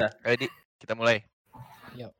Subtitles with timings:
[0.00, 0.48] Ayo Di,
[0.80, 1.20] kita mulai.
[1.92, 2.12] Yuk.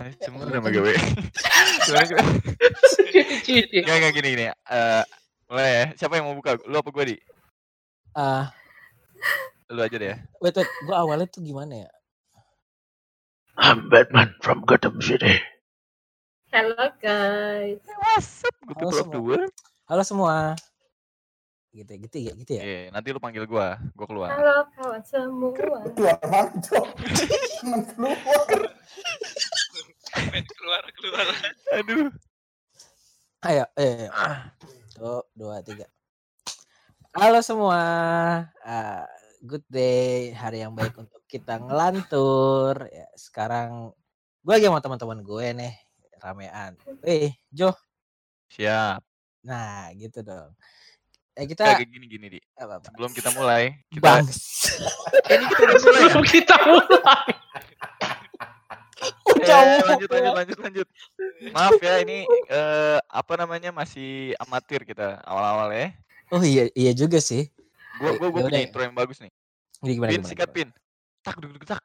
[0.00, 0.92] Hai, Semua udah mau gawe.
[1.84, 2.20] Gimana gue?
[2.96, 3.78] Cuci-cuci.
[3.84, 4.44] Gak, gak gini gini.
[4.48, 5.02] Eh,
[5.48, 5.84] mulai ya.
[5.96, 6.56] Siapa yang mau buka?
[6.64, 7.16] Lu apa gue di?
[8.16, 8.48] Ah,
[9.70, 10.18] Lu aja deh ya.
[10.42, 11.90] wait wait, gua awalnya tuh gimana ya?
[13.54, 15.38] I'm Batman from Gotham City.
[16.50, 17.78] Hello guys.
[18.02, 18.56] What's up?
[18.66, 19.36] Good Halo semua.
[19.86, 20.34] Halo semua.
[21.70, 22.62] Gitu gitu ya, gitu ya.
[22.66, 24.34] Iya, nanti lu panggil gua, gua keluar.
[24.34, 25.54] Halo kawan semua.
[25.54, 25.86] Keluar?
[25.94, 26.90] Jangan keluar.
[30.50, 31.26] keluar keluar
[31.78, 32.10] Aduh.
[33.46, 34.10] Ayo, eh,
[34.98, 35.86] satu, dua, tiga.
[37.14, 37.80] Halo semua.
[38.66, 39.06] Ah,
[39.38, 42.90] good day, hari yang baik untuk kita ngelantur.
[42.90, 43.94] Ya, sekarang
[44.42, 45.74] gue lagi sama teman-teman gue nih,
[46.18, 46.74] ramean.
[47.06, 47.70] Eh, Jo.
[48.50, 49.00] Siap.
[49.46, 50.52] Nah, gitu dong.
[51.40, 52.38] Eh kita kayak gini gini di.
[52.54, 52.84] apa, apa?
[52.84, 54.28] Sebelum kita mulai, kita Bang.
[55.32, 55.88] ini kita udah mulai.
[55.88, 56.04] ya?
[56.04, 57.28] Sebelum kita mulai.
[59.40, 60.86] Eh, lanjut lanjut lanjut lanjut.
[61.50, 65.96] Maaf ya ini eh, apa namanya masih amatir kita awal-awal ya.
[66.28, 67.48] Oh iya, iya juga sih.
[67.96, 68.66] Gua gua, gua Ya punya udah.
[68.68, 69.32] intro yang bagus nih.
[69.80, 70.56] Ini gimana, Pin gimana, sikat gimana?
[70.60, 70.68] pin.
[71.24, 71.82] Tak duduk duduk tak.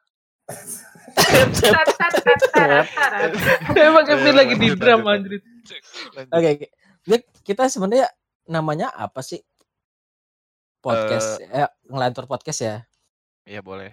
[2.52, 2.86] Tarat.
[3.72, 5.00] Emang Kevin Eh, lagi di drum.
[6.28, 6.50] Oke,
[7.42, 8.06] kita sebenarnya
[8.46, 9.42] namanya apa sih?
[10.78, 12.76] Podcast, eh, ngelantur podcast ya.
[13.42, 13.90] Iya boleh.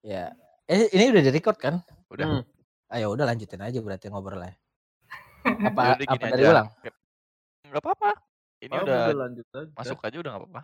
[0.00, 0.32] Ya.
[0.64, 1.74] Eh, ini udah di-record kan?
[2.08, 2.40] Udah.
[2.40, 2.42] Hmm.
[2.88, 4.56] Ayo udah lanjutin aja berarti ngobrolnya.
[5.44, 6.52] Ya Apa udah apa dari aja.
[6.56, 6.68] ulang?
[7.62, 8.10] Enggak apa-apa.
[8.64, 9.68] Ini Oh, udah lanjut aja.
[9.76, 10.62] masuk aja udah enggak apa-apa.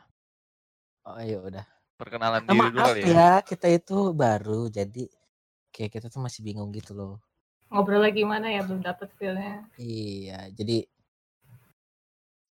[1.05, 1.65] Oh, ayo udah.
[2.01, 3.13] Perkenalan Nah, diri dulu kali ya.
[3.13, 5.05] ya, kita itu baru jadi
[5.69, 7.21] kayak kita tuh masih bingung gitu loh.
[7.69, 9.69] Ngobrol lagi gimana ya belum dapet feelnya.
[9.77, 10.89] Iya, jadi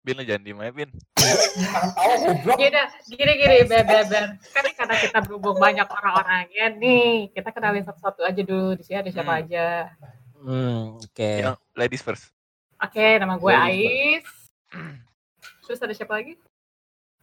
[0.06, 0.90] Bin jangan diem aja, Bin.
[2.62, 8.42] Gini, gini, gini, beber, Kan karena kita berhubung banyak orang-orangnya nih, kita kenalin satu-satu aja
[8.46, 8.78] dulu.
[8.78, 9.42] Di sini ada siapa Hmm.
[9.42, 9.66] aja.
[10.38, 11.30] hmm, oke.
[11.42, 12.30] Yang ladies first.
[12.78, 14.28] Oke, nama gue Ladies Ais.
[15.66, 16.38] Terus ada siapa lagi?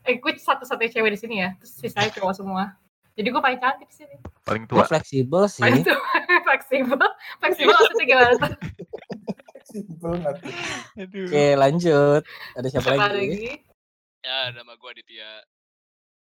[0.02, 1.54] Eh, gue satu-satunya cewek di sini ya.
[1.62, 2.74] Terus sisanya cowok semua.
[3.14, 4.16] Jadi gue paling cantik di sini.
[4.42, 4.82] Paling tua.
[4.82, 5.62] fleksibel sih.
[5.62, 5.94] Paling tua,
[6.50, 6.98] fleksibel.
[7.38, 8.34] Fleksibel maksudnya gimana?
[9.72, 10.12] Simpel?
[10.94, 11.24] Aduh.
[11.24, 12.22] Oke, lanjut.
[12.52, 13.26] Ada siapa Siapa lagi?
[13.26, 13.50] lagi?
[14.22, 15.44] ya nama gua Aditya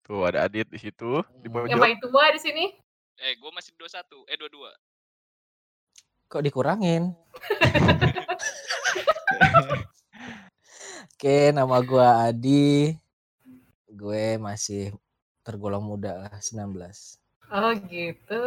[0.02, 1.68] Tuh ada Adit di situ di Hmm.
[1.68, 1.82] Yang pojok.
[1.82, 2.66] paling tua di sini?
[3.20, 4.74] eh gua masih 21 eh 22
[6.26, 7.14] Kok dikurangin?
[11.10, 12.94] Oke, nama gua Adi.
[13.90, 14.94] Gue masih
[15.42, 16.72] tergolong muda lah, 19.
[17.50, 18.42] Oh gitu.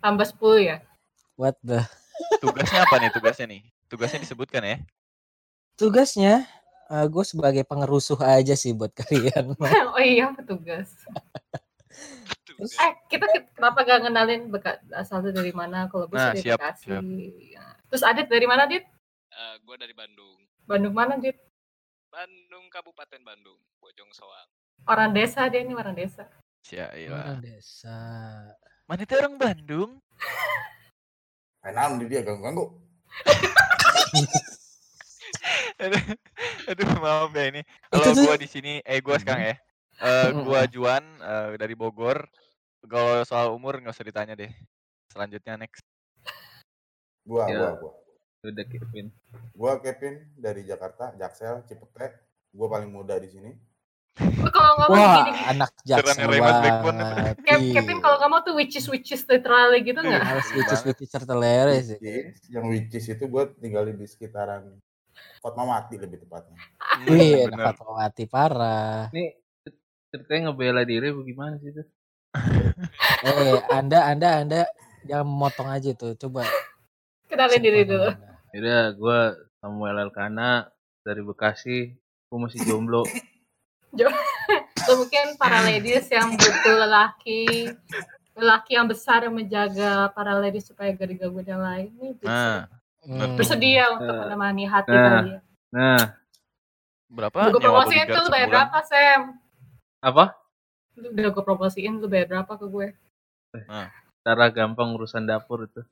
[0.00, 0.76] Tambah 10 ya?
[1.36, 1.84] What the?
[2.40, 3.62] Tugasnya apa nih tugasnya nih?
[3.88, 4.76] Tugasnya disebutkan ya.
[5.74, 6.44] Tugasnya
[6.88, 9.56] eh, gue sebagai pengerusuh aja sih buat kalian.
[9.96, 10.92] oh iya, petugas.
[12.44, 12.72] Tugas.
[12.74, 15.88] Eh, kita ke- kenapa gak ngenalin beka- asalnya dari mana?
[15.88, 16.84] Kalau gue Nah, dari siap, Bekasi.
[16.84, 17.02] siap.
[17.48, 17.66] Ya.
[17.88, 18.84] Terus Adit dari mana, Dit?
[19.28, 21.38] Eh, gua dari Bandung Bandung mana, Dit?
[22.08, 24.48] Bandung Kabupaten Bandung Bojong Soang
[24.84, 26.24] Orang desa dia ini orang desa.
[26.68, 27.56] Ya Orang iya.
[27.56, 27.98] desa.
[28.84, 29.90] Mana itu orang Bandung?
[31.62, 32.72] Enak di dia ganggu-ganggu.
[35.78, 36.04] Aduh,
[36.68, 37.62] aduh, maaf ya ini.
[37.92, 39.56] Kalau gua di sini, eh gua sekarang ya.
[39.98, 40.44] Eh Mm-mm.
[40.46, 42.26] gua Juan eh, dari Bogor.
[42.86, 44.50] Kalau soal umur nggak usah ditanya deh.
[45.10, 45.82] Selanjutnya next.
[47.26, 47.58] Gua, Ya.
[47.58, 47.92] gua, gua.
[48.46, 49.06] Udah Kevin.
[49.52, 52.22] Gua Kevin dari Jakarta, Jaksel, Cipete.
[52.54, 53.50] Gua paling muda di sini.
[54.48, 57.34] Kalau ngomong Wah, gini, anak Blackburn banget.
[57.46, 57.72] Kev, Iya.
[57.78, 60.18] Kevin kalau ngomong tuh witches witches literally gitu nggak?
[60.20, 60.86] Harus Iya which is banget.
[60.90, 61.98] which is tertelere sih.
[62.50, 64.74] Yang which is itu gua tinggalin di sekitaran
[65.38, 66.58] Fatmawati lebih tepatnya.
[67.46, 69.06] Anak Fatmawati parah.
[69.10, 69.38] Ini
[70.10, 71.82] ceritanya ngebela diri bagaimana sih itu?
[73.22, 74.60] Eh, Anda, Anda, Anda
[75.02, 76.14] jangan motong aja tuh.
[76.14, 76.46] Coba.
[77.26, 78.08] Kenalin diri dulu.
[78.50, 79.18] Yaudah, gue
[79.58, 80.70] Samuel Elkana
[81.02, 81.92] dari Bekasi.
[82.28, 83.02] Gue masih jomblo.
[84.78, 87.72] Atau mungkin para ladies yang butuh lelaki
[88.38, 92.70] lelaki yang besar yang menjaga para ladies supaya gak digangguin yang lain nih bisa.
[93.08, 93.34] Nah, Hmm.
[93.34, 94.20] bersedia untuk Nah.
[94.26, 95.02] menemani hati Nah.
[95.02, 95.42] kalian.
[95.74, 96.02] Nah,
[97.08, 97.38] berapa?
[97.50, 99.22] Gue promosiin tuh lu bayar berapa Sam?
[99.98, 100.24] apa?
[100.94, 102.86] Lu udah gue promosiin lu bayar berapa ke gue?
[104.22, 105.82] Cara gampang urusan dapur itu.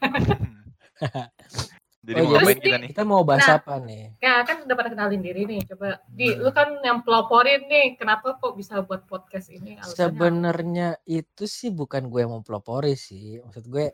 [2.06, 2.88] Jadi Oh, mau jadi ngapain kita nih?
[2.94, 3.58] Kita mau bahas Nah.
[3.58, 4.04] apa nih?
[4.22, 5.60] Ya kan udah pada kenalin diri nih.
[5.66, 6.38] Coba di Hmm.
[6.38, 7.98] lu kan yang peloporin nih.
[7.98, 9.74] Kenapa kok bisa buat podcast ini?
[9.82, 13.42] Sebenarnya itu sih bukan gue yang mempelopori sih.
[13.42, 13.90] Maksud gue,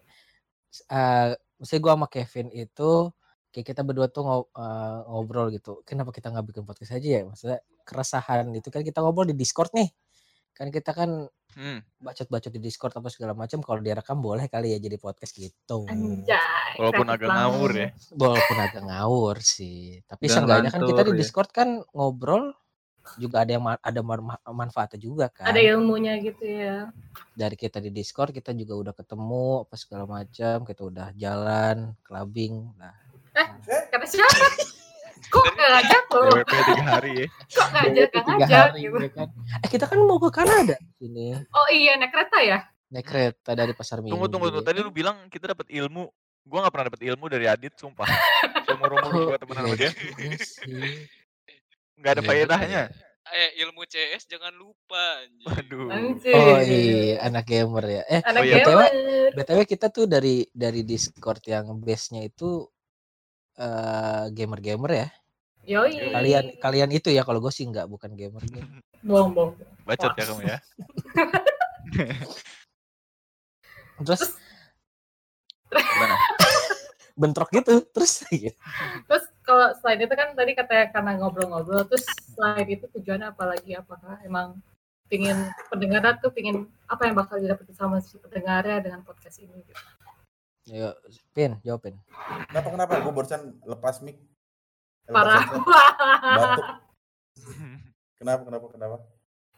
[0.88, 2.91] eh maksudnya gue sama Kevin itu
[3.49, 5.81] kayak kita berdua tuh ngo- eh, ngobrol gitu.
[5.85, 7.20] Kenapa kita nggak bikin podcast aja ya?
[7.25, 9.88] Maksudnya keresahan itu kan kita ngobrol di Discord nih.
[10.53, 11.84] Kan kita kan Hmm.
[12.00, 15.84] bacot-bacot di Discord apa segala macam kalau direkam boleh kali ya jadi podcast gitu.
[15.84, 16.81] Anjay.
[16.81, 17.88] Walaupun agak ngawur ya.
[17.93, 18.16] banget.
[18.16, 20.00] Walaupun agak ngawur sih.
[20.08, 21.19] Tapi seenggaknya kan kita di ya.
[21.20, 22.56] Discord kan ngobrol
[23.19, 25.50] juga ada yang ma- ada ma- manfaatnya juga kan.
[25.50, 26.88] Ada ilmunya gitu ya.
[27.34, 32.70] Dari kita di Discord kita juga udah ketemu apa segala macam, kita udah jalan, clubbing.
[32.78, 32.94] Nah,
[33.93, 34.72] Kata siapa?
[35.32, 36.20] Kok gak ngajak lo?
[36.29, 37.26] DWP tiga hari ya.
[37.49, 38.96] Kok ngajak gak tiga ngajak hari gitu?
[39.00, 39.29] ya kan.
[39.64, 41.32] Eh kita kan mau ke Kanada sini.
[41.50, 42.58] Oh iya naik kereta ya?
[42.93, 44.12] Naik kereta dari pasar minggu.
[44.12, 44.62] Tunggu tunggu tunggu.
[44.62, 46.05] Tadi lu bilang kita dapat ilmu.
[46.43, 48.02] Gua nggak pernah dapat ilmu dari Adit, sumpah.
[48.67, 49.90] Seumur umur gua temenan sama Iya dia,
[51.96, 52.82] nggak ada Iya, faedahnya.
[53.31, 55.23] Eh ilmu CS jangan lupa.
[55.23, 55.46] anjing.
[55.46, 55.88] Waduh.
[55.88, 56.35] Anjir.
[56.35, 58.02] Oh iya, anak gamer ya.
[58.11, 59.31] Eh, Anak Oh iya, BTW, gamer.
[59.38, 62.67] BTW kita tuh dari dari Discord yang base-nya itu
[63.55, 65.08] eh gamer-gamer ya.
[65.62, 66.11] Yoi.
[66.11, 68.43] Kalian kalian itu ya kalau gue sih nggak bukan gamer.
[69.09, 69.55] Bohong bohong.
[69.87, 70.59] Bacot ya kamu ya.
[74.06, 74.23] Terus
[75.73, 76.17] Gimana?
[77.20, 78.56] bentrok gitu, terus gitu.
[79.09, 83.76] Terus kalau selain itu kan tadi katanya karena ngobrol-ngobrol, terus selain itu tujuannya apa lagi?
[83.76, 84.56] Apakah emang
[85.12, 85.37] pingin
[85.69, 89.61] pendengar tuh pingin apa yang bakal didapat sama si pendengarnya dengan podcast ini?
[89.61, 89.82] Gitu.
[90.73, 90.94] Ayo,
[91.37, 91.99] Pin, jawabin.
[92.49, 92.93] Kenapa kenapa?
[93.05, 94.17] Gue barusan lepas mic.
[95.04, 95.43] Parah.
[95.43, 95.62] Batuk.
[98.16, 98.96] Kenapa kenapa kenapa?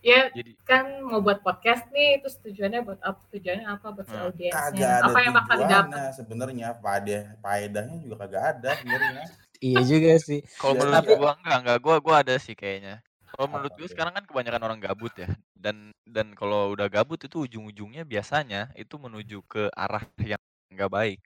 [0.01, 3.21] ya Jadi kan mau buat podcast nih, terus tujuannya buat apa?
[3.29, 4.25] Tujuannya apa buat Hmm.
[4.25, 5.01] audiensnya?
[5.01, 6.13] Apa yang bakal didapat?
[6.13, 6.69] sebenarnya.
[6.79, 9.27] Faedah faedahnya juga kagak ada sebenarnya.
[9.61, 10.41] Iya juga sih.
[10.55, 13.01] kalau Iya, menurut tapi- gua enggak enggak gua gua ada sih kayaknya.
[13.27, 13.89] Kalau menurut tuh?
[13.89, 15.29] sekarang kan kebanyakan orang gabut ya.
[15.53, 21.19] Dan dan kalau udah gabut itu ujung-ujungnya biasanya itu menuju ke arah yang enggak baik.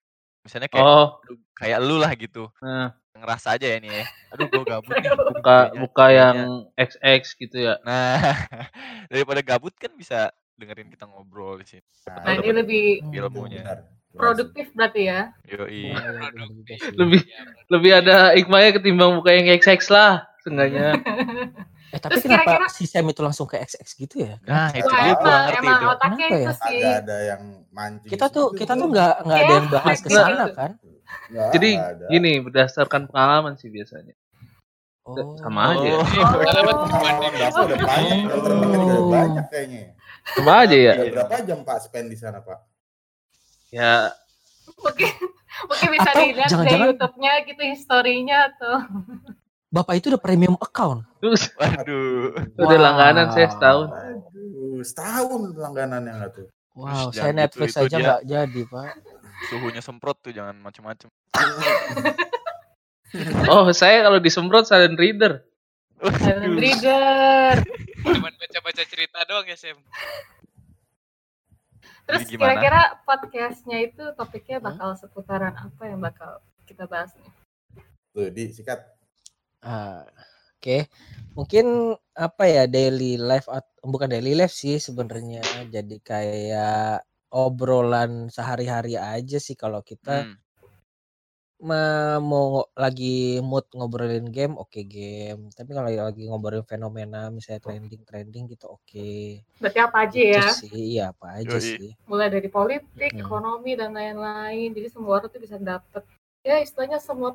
[0.42, 2.46] Misalnya kayak Oh, lu, kayak lu lah gitu.
[2.62, 4.04] nah, Ngerasa aja ya nih ya.
[4.30, 5.10] Aduh gua gabut nih.
[5.34, 6.36] buka buka yang
[6.70, 7.74] kayaknya- XX gitu ya.
[7.82, 8.16] Nah,
[9.10, 11.84] daripada gabut kan bisa dengerin kita ngobrol di sini.
[12.06, 13.62] Nah Tahu ini lebih Itu ilmunya.
[14.10, 15.30] produktif berarti ya?
[15.44, 15.92] Yoi.
[15.92, 16.78] Iya, iya, sih.
[16.92, 20.94] Lebih Ya, lebih ada hikmahnya ketimbang buka yang XX lah, seenggaknya.
[21.88, 24.36] Eh tapi Terus kenapa kira-kira- si Sam itu langsung ke XX gitu ya?
[24.44, 25.88] Nah, itu Wah, dia emang, nggak ngerti emang itu.
[25.88, 26.52] otaknya Kenapa itu ya?
[26.52, 26.68] sih.
[26.68, 28.10] Kagak ada yang mancing.
[28.12, 30.20] Kita tuh kita tuh nggak nggak ada yang bahas ke gitu.
[30.20, 30.70] sana kan?
[31.28, 32.04] Nggak Jadi ada.
[32.06, 34.12] gini, berdasarkan pengalaman sih biasanya.
[35.02, 35.36] Oh.
[35.36, 35.96] Sama aja ya.
[35.96, 36.84] Oh, Dapat Oh.
[36.84, 39.08] pembanding Pengalaman Bapak udah banyak, Oh.
[39.08, 39.82] banyak kayaknya.
[40.28, 40.92] Sama aja ya.
[40.94, 42.58] Udah berapa jam Pak spend di sana Pak?
[43.68, 44.12] Ya,
[44.78, 45.10] Mungkin
[45.64, 48.74] mungkin bisa Atau dilihat di jangan-jangan- YouTube-nya gitu historinya atau
[49.74, 51.04] Bapak itu udah premium account.
[51.18, 52.36] terus Waduh.
[52.54, 53.88] udah langganan saya setahun.
[53.90, 56.46] Aduh, setahun langganannya nggak tuh?
[56.72, 58.88] Wow, Jangan saya Netflix itu aja nggak jadi pak.
[59.46, 61.08] Suhunya semprot tuh jangan macem-macem.
[63.48, 65.40] Oh, saya kalau disemprot silent reader.
[65.98, 67.64] Silent Reader.
[68.04, 69.80] Cuman baca-baca cerita doang ya Sam.
[72.04, 77.32] Terus kira-kira podcastnya itu topiknya bakal seputaran apa yang bakal kita bahas nih?
[78.12, 78.80] Tuh, di sikat.
[79.64, 80.06] Ah,
[80.58, 80.90] Oke,
[81.38, 83.46] mungkin apa ya daily life
[83.78, 85.38] bukan daily life sih sebenarnya.
[85.70, 90.36] Jadi kayak obrolan sehari-hari aja sih kalau kita Hmm.
[91.58, 95.50] ma- mau lagi mood ngobrolin game, oke game.
[95.50, 99.42] Tapi kalau lagi ngobrolin fenomena misalnya trending trending gitu oke.
[99.58, 100.48] Berarti apa aja Itu ya?
[100.54, 101.74] sih, iya apa aja Yoi.
[101.74, 101.90] sih.
[102.06, 103.26] Mulai dari politik, Mm-mm.
[103.26, 104.70] ekonomi dan lain-lain.
[104.70, 106.02] Jadi semua orang tuh bisa dapet.
[106.46, 107.34] Ya istilahnya semua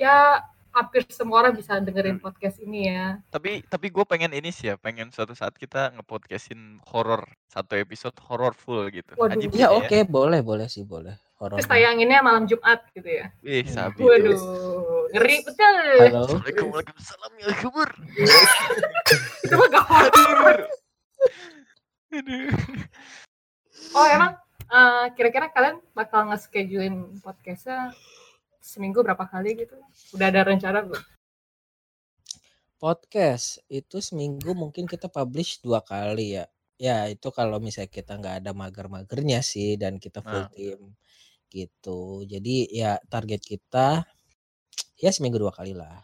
[0.00, 0.40] ya
[0.72, 3.20] hampir semua orang bisa dengerin podcast ini ya.
[3.28, 8.16] Tapi tapi gue pengen ini sih ya, pengen suatu saat kita ngepodcastin horor satu episode
[8.24, 9.12] horor full gitu.
[9.20, 9.36] Waduh.
[9.36, 11.14] Ajib Ya sih oke, boleh boleh sih boleh.
[11.36, 11.58] Horor.
[11.60, 13.26] Terus tayanginnya malam Jumat gitu ya.
[13.44, 14.00] Wih, sabi.
[14.00, 14.38] Waduh,
[15.12, 15.76] ngeri betul.
[16.00, 16.20] Halo.
[16.24, 17.90] Assalamualaikum Waalaikumsalam ya kabur.
[19.44, 20.58] Itu mah gak horor.
[23.92, 24.32] Oh emang
[24.72, 27.92] eh, kira-kira kalian bakal nge-schedulein podcastnya
[28.62, 29.76] seminggu berapa kali gitu?
[30.14, 31.02] Udah ada rencana belum?
[32.82, 36.50] podcast itu seminggu mungkin kita publish dua kali ya.
[36.82, 40.50] Ya itu kalau misalnya kita nggak ada mager-magernya sih dan kita full Nah.
[40.50, 40.80] tim
[41.46, 42.26] gitu.
[42.26, 44.02] Jadi ya target kita
[44.98, 46.02] ya seminggu dua kali lah.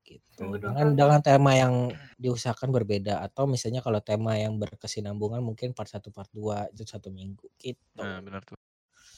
[0.00, 0.48] Gitu.
[0.56, 6.08] Dengan dengan tema yang diusahakan berbeda atau misalnya kalau tema yang berkesinambungan mungkin part satu
[6.08, 8.00] part dua itu satu minggu gitu.
[8.00, 8.56] Nah, benar tuh.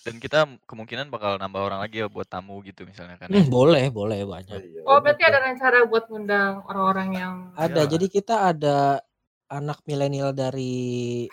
[0.00, 3.28] Dan kita kemungkinan bakal nambah orang lagi ya buat tamu gitu misalnya kan.
[3.28, 4.56] Hmm, boleh, boleh banyak.
[4.56, 7.66] iya, Oh berarti ada rencana buat ngundang orang-orang yang Ada.
[7.74, 7.86] Iyalah.
[7.88, 8.78] Jadi kita ada
[9.48, 11.24] anak milenial dari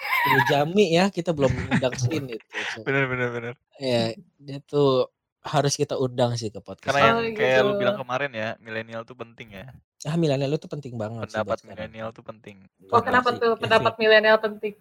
[0.46, 2.84] Jami ya, kita belum undang sini tuh.
[2.84, 3.54] Bener bener bener.
[3.76, 5.08] Ya, dia tuh
[5.42, 6.90] harus kita undang sih ke podcast.
[6.90, 7.80] Karena yang Oh, kayak lu gitu.
[7.80, 9.70] bilang kemarin ya, milenial tuh penting ya.
[10.04, 12.66] Ah milenial itu penting banget pendapat milenial tuh penting.
[12.90, 13.62] Oh, kenapa sih, tuh Kevin.
[13.62, 14.74] pendapat milenial penting?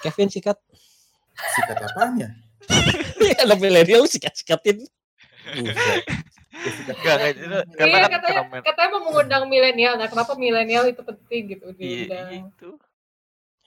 [0.00, 0.58] Kevin sikat.
[1.32, 2.28] Sikat apanya?
[3.42, 4.86] Anak milenial sikat-sikatin.
[7.02, 7.42] Ya, itu
[7.74, 9.94] karena Iya kan katanya fenomen katanya mau mengundang milenial.
[9.98, 12.28] Nah, kenapa milenial itu penting gitu Iya, diundang?
[12.46, 12.70] itu.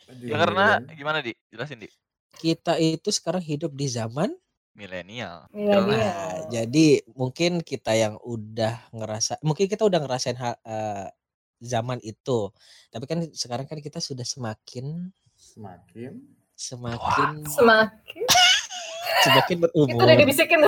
[0.06, 1.34] Aduh, Ya karena gimana di?
[1.52, 1.90] Jelasin di.
[2.36, 4.32] Kita itu sekarang hidup di zaman
[4.76, 5.48] Milenial.
[5.56, 11.08] Nah, jadi mungkin kita yang udah ngerasa, mungkin kita udah ngerasain hal, eh,
[11.64, 12.52] zaman itu.
[12.92, 16.20] Tapi kan sekarang kan kita sudah semakin semakin
[16.56, 18.25] semakin Semakin
[19.26, 20.62] semakin itu udah berumur dibisikin.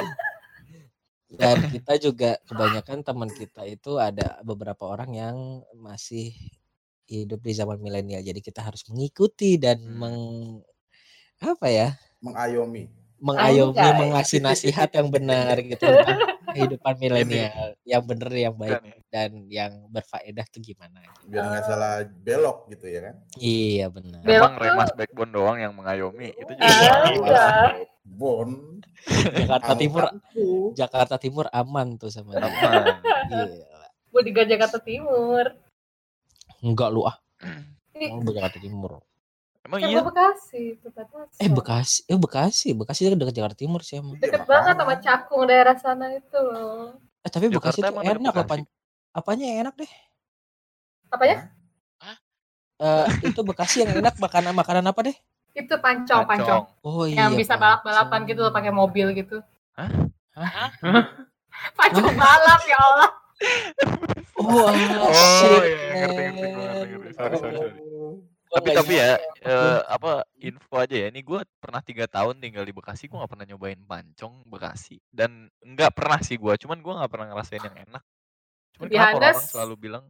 [1.30, 5.36] dan kita juga kebanyakan teman kita itu ada beberapa orang yang
[5.76, 6.32] masih
[7.06, 8.20] hidup di zaman milenial.
[8.20, 9.96] Jadi kita harus mengikuti dan Hmm.
[9.98, 10.18] meng
[11.40, 11.90] apa ya?
[12.18, 12.90] mengayomi.
[13.18, 13.98] mengayomi Anjay.
[13.98, 18.98] mengasih nasihat yang benar gitu tentang kehidupan milenial yang bener yang baik Bukan ya?
[19.10, 23.16] dan yang berfaedah tuh gimana Biar nggak salah belok gitu ya kan.
[23.36, 24.64] iya benar Belok Emang tuh.
[24.64, 26.30] Remas Backbone doang yang mengayomi.
[26.32, 27.46] Itu juga iya.
[28.08, 28.80] Bon.
[29.36, 30.04] Jakarta Timur.
[30.74, 32.48] Jakarta Timur aman tuh sama dia.
[33.28, 33.86] Gila.
[34.08, 35.46] Gue di Jakarta Timur.
[36.58, 37.14] enggak lu ah
[37.94, 38.98] Ih, lu Jakarta Timur
[39.62, 40.02] Emang iya.
[40.02, 41.38] Bekasi, perbatasan.
[41.38, 44.96] eh Bekasi eh Bekasi Bekasi dekat Jakarta Timur sih emang Deket Iya, banget sama.
[44.98, 46.98] Cakung daerah sana itu loh.
[47.22, 48.50] eh tapi Bekasi Jakarta tuh enak Bekasi?
[48.50, 48.60] pan
[49.12, 49.92] apanya yang enak deh
[51.08, 51.38] Apanya?
[52.78, 55.18] Eh itu Bekasi yang enak makanan makanan apa deh
[55.58, 56.64] Itu pancong, pancong.
[56.86, 59.42] oh iya Yang bisa balap-balapan gitu loh pakai mobil gitu.
[59.74, 59.90] Hah?
[60.38, 60.70] Hah?
[61.74, 63.10] Pancong balap ya Allah.
[64.38, 64.70] oh,
[65.02, 66.62] Oh, shit, iya, ngerti, ngerti, man.
[66.62, 67.10] ngerti, ngerti.
[67.12, 67.74] Sorry, sorry, sorry.
[68.48, 69.50] Gua Tapi nggak tapi ya nyangka.
[69.50, 71.08] eh, apa info aja ya.
[71.12, 73.10] Ini gue pernah tiga tahun tinggal di Bekasi.
[73.10, 76.54] Gue nggak pernah nyobain pancong Bekasi dan nggak pernah sih gue.
[76.56, 78.04] Cuman gue nggak pernah ngerasain yang enak.
[78.78, 80.06] Cuman be kenapa honest, selalu bilang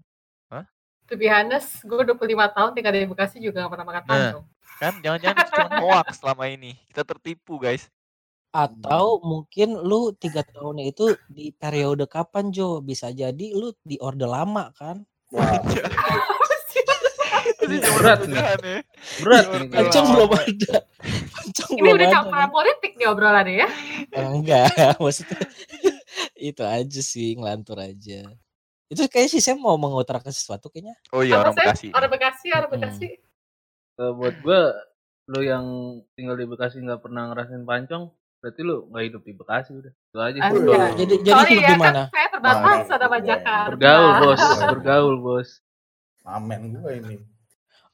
[1.08, 2.20] To be honest, gue 25
[2.52, 4.44] tahun tinggal di Bekasi juga gak pernah makan Nah.
[4.78, 6.78] kan jangan-jangan cuma hoax selama ini.
[6.92, 7.90] Kita tertipu guys.
[8.54, 12.78] Atau mungkin lu tiga tahunnya itu di periode kapan Jo?
[12.80, 15.02] Bisa jadi lu di orde lama kan?
[15.34, 15.58] Wah,
[17.68, 18.38] Ini Berat nih.
[18.38, 18.80] ya.
[19.20, 19.68] Berat nih.
[19.76, 20.76] Pancong belum ada.
[21.36, 23.68] Pancong Ini belum udah campuran politik nih obrolannya ya.
[24.16, 24.72] Enggak,
[25.04, 25.42] maksudnya
[26.38, 28.24] itu aja sih ngelantur aja.
[28.88, 30.96] Itu kayaknya sih saya mau mengutarakan sesuatu kayaknya.
[31.12, 31.56] Oh iya Apa orang?
[31.60, 31.88] Bekasi.
[31.92, 32.80] Orang Bekasi, orang Mm-mm.
[32.80, 33.08] Bekasi.
[33.98, 34.62] Kalau buat gue,
[35.28, 35.66] lu yang
[36.16, 38.04] tinggal di Bekasi nggak pernah ngerasain pancong,
[38.40, 39.92] berarti lu nggak hidup di Bekasi udah.
[39.92, 40.40] Itu aja.
[40.40, 40.42] sih.
[40.48, 40.64] Anjay.
[40.72, 40.92] Wih.
[40.96, 41.92] Jadi jadi Sorry hidup ya, di mana?
[42.08, 43.70] kan saya perbatasan sama Nah, Jakarta.
[43.76, 44.42] Bergaul bos,
[44.72, 45.50] bergaul bos.
[46.28, 47.16] Amen gue ini.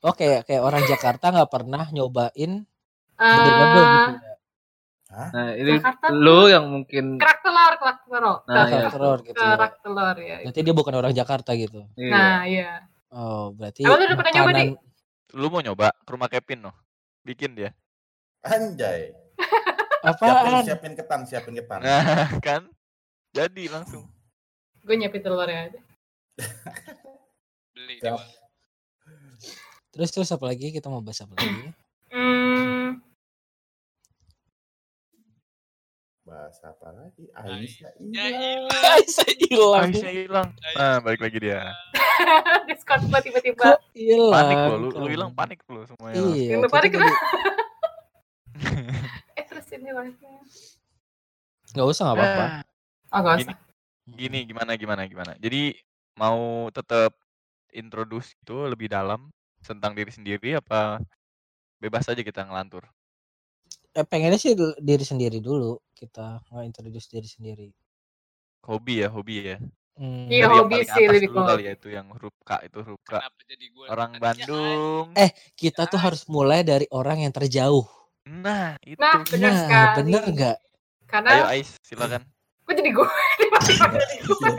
[0.03, 2.67] Oh kayak kayak orang Jakarta nggak pernah nyobain
[3.15, 4.32] gado-gado gitu
[5.13, 5.25] ya.
[5.29, 8.22] Nah ini Jakarta lu yang mungkin, kerak telur, kerak telur.
[8.25, 8.89] Nah, Kerak iya.
[8.89, 9.53] telur gitu ya.
[9.53, 10.38] Kerak telur ya.
[10.41, 11.79] Berarti dia bukan orang Jakarta gitu.
[11.93, 12.10] iya.
[12.10, 12.72] Nah, iya.
[13.13, 14.53] Oh, berarti lu udah pernah nyoba, Di?
[14.74, 14.91] makanan
[15.34, 16.75] Lu mau nyoba ke rumah Kevin noh?
[17.22, 17.70] Bikin dia.
[18.41, 19.13] Anjay.
[20.03, 20.63] Siapin, apaan?
[20.67, 21.79] siapin ketan, siapin ketan.
[21.79, 22.67] Nah, kan?
[23.32, 24.03] Jadi langsung.
[24.84, 25.79] Gue nyiapin telurnya aja.
[27.74, 27.98] Beli.
[29.93, 30.74] Terus terus apa lagi?
[30.74, 31.72] Kita mau bahas apa lagi?
[36.23, 37.27] Bahas apa lagi?
[37.27, 38.71] Ya Aisyah hilang.
[38.71, 39.83] Aisyah hilang.
[39.91, 40.47] Aisyah hilang.
[40.79, 41.67] Nah, balik lagi dia.
[42.71, 43.75] diskon gua tiba-tiba.
[43.91, 44.31] Hilang?
[44.31, 45.07] Panik lo, lu, lu kamu?
[45.11, 46.15] hilang panik lo semuanya.
[46.23, 46.55] Iya.
[46.71, 47.19] Panik jadi-
[49.35, 50.31] Eh, terus ini live-nya.
[51.75, 52.45] Nggak usah nggak apa-apa.
[53.11, 53.43] Oh, gak Gini.
[53.43, 53.57] usah.
[54.03, 55.31] Gini gimana gimana gimana.
[55.43, 55.75] Jadi
[56.15, 57.11] mau tetap
[57.73, 59.27] introduce itu lebih dalam
[59.59, 61.03] tentang diri sendiri apa
[61.79, 62.87] bebas aja kita ngelantur.
[63.93, 67.67] Eh, pengennya sih diri sendiri dulu kita nggak introduce diri sendiri.
[68.65, 69.57] Hobi ya, hobi ya.
[69.93, 70.25] Hmm.
[70.25, 73.21] Iya, hobi sih lebih dulu kali ya itu yang huruf K itu huruf K.
[73.21, 73.85] Kenapa jadi gue?
[73.85, 75.05] Orang Iya, Bandung.
[75.13, 77.85] Eh, Kita tuh harus mulai dari orang yang terjauh.
[78.25, 78.97] Nah, itu.
[78.97, 79.93] Nah, bener Nah, sekali.
[80.01, 80.57] bener nggak?
[80.57, 82.21] Ayo Karena Ais, silakan.
[82.65, 83.07] gue jadi gue.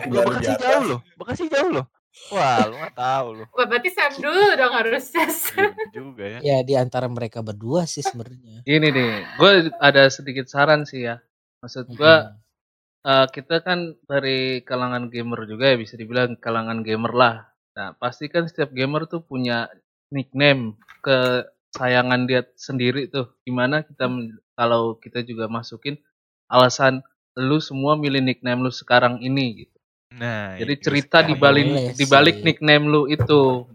[0.06, 1.00] dari Bekasi jauh loh.
[1.18, 1.86] Bekasi jauh loh.
[2.30, 3.44] Wah, lu nggak tahu lu.
[3.50, 5.26] Wah, berarti Sam dulu dong harusnya.
[5.28, 6.38] Iya juga ya.
[6.40, 8.62] Ya di antara mereka berdua sih sebenarnya.
[8.62, 9.52] Gini deh, gue
[9.82, 11.18] ada sedikit saran sih ya.
[11.60, 13.08] Maksud gue, Mm-mm.
[13.10, 17.36] eh, kita kan dari kalangan gamer juga ya, bisa dibilang kalangan gamer lah.
[17.74, 19.66] Nah, pasti kan setiap gamer tuh punya
[20.14, 23.34] nickname kesayangan dia sendiri tuh.
[23.42, 24.06] Gimana kita
[24.54, 25.98] kalau kita juga masukin
[26.46, 27.02] alasan
[27.34, 29.73] lu semua milih nickname lu sekarang ini gitu.
[30.14, 33.66] Nah, Jadi cerita di balik di balik nickname lu itu.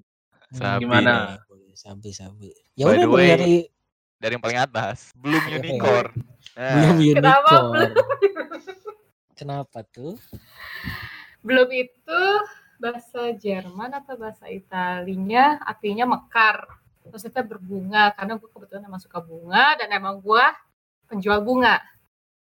[0.55, 1.43] Sabi Gimana?
[1.75, 2.51] Sabi sabi.
[2.75, 3.55] Ya By udah way, dari
[4.19, 5.55] Dari yang paling atas, belum Oke.
[5.63, 6.11] unicorn.
[6.59, 7.91] Nah, belum Kenapa unicorn.
[9.39, 10.19] Kenapa tuh?
[11.39, 12.21] Belum itu
[12.83, 16.67] bahasa Jerman atau bahasa Italinya artinya mekar.
[17.07, 20.45] Maksudnya berbunga karena gue kebetulan emang suka bunga dan emang gue
[21.07, 21.79] penjual bunga.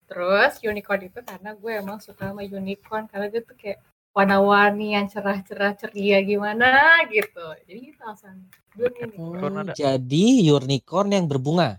[0.09, 3.77] Terus unicorn itu karena gue emang suka sama unicorn karena dia tuh kayak
[4.09, 7.45] warna-warni yang cerah-cerah ceria gimana gitu.
[7.69, 8.41] Jadi itu alasan
[8.73, 9.15] gue ini.
[9.15, 9.73] Unicorn ada.
[9.77, 11.77] jadi unicorn yang berbunga.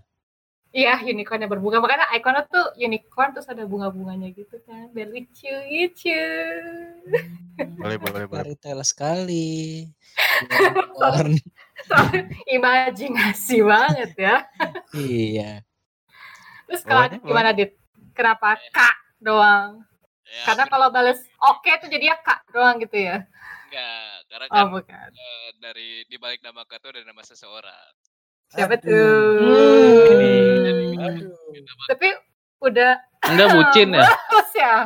[0.71, 1.83] Iya, unicorn yang berbunga.
[1.83, 4.87] Makanya ikonnya tuh unicorn terus ada bunga-bunganya gitu kan.
[4.95, 6.23] Biar lucu gitu.
[7.83, 8.47] Boleh, boleh, boleh.
[8.47, 9.91] Fairy tale sekali.
[10.47, 11.35] Unicorn.
[12.55, 14.37] Imajinasi banget ya.
[14.95, 15.67] iya.
[16.71, 17.80] Terus kalau gimana Dit?
[18.21, 19.81] Kenapa kak doang?
[20.23, 23.25] Ya, Karena kalau bales oke tuh jadinya kak doang gitu ya?
[23.65, 25.09] enggak, karena Oh kan bukan.
[25.11, 27.91] eh, dari di balik nama Kak tuh ada nama seseorang.
[28.51, 28.85] Siapa Aduh.
[28.85, 30.11] tuh?
[31.01, 31.33] Aduh.
[31.89, 32.09] Tapi
[32.61, 32.93] udah
[33.25, 34.05] Anda bucin ya?
[34.29, 34.77] terus ya?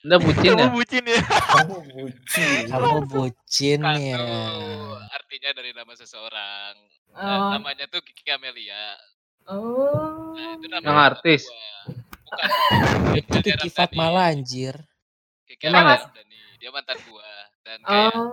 [0.00, 0.56] Anda bucin ya?
[0.56, 1.20] Kamu bucin ya?
[1.22, 2.64] Kamu bucin.
[2.72, 4.18] Kamu bucin ya.
[5.06, 6.74] artinya dari nama seseorang.
[7.12, 7.50] Nah, Oh.
[7.54, 8.96] namanya tuh Kiki Amelia.
[9.46, 10.32] Oh.
[10.32, 11.42] Nah, itu nama Yang artis?
[11.44, 11.68] gua.
[12.30, 12.48] Bukan.
[13.20, 14.74] Itu Kiki Fatmala anjir.
[15.44, 15.74] Kiki ya?
[15.74, 16.38] Ramdhani.
[16.56, 17.26] Dia mantan gua.
[17.60, 18.30] Dan kayak Oh.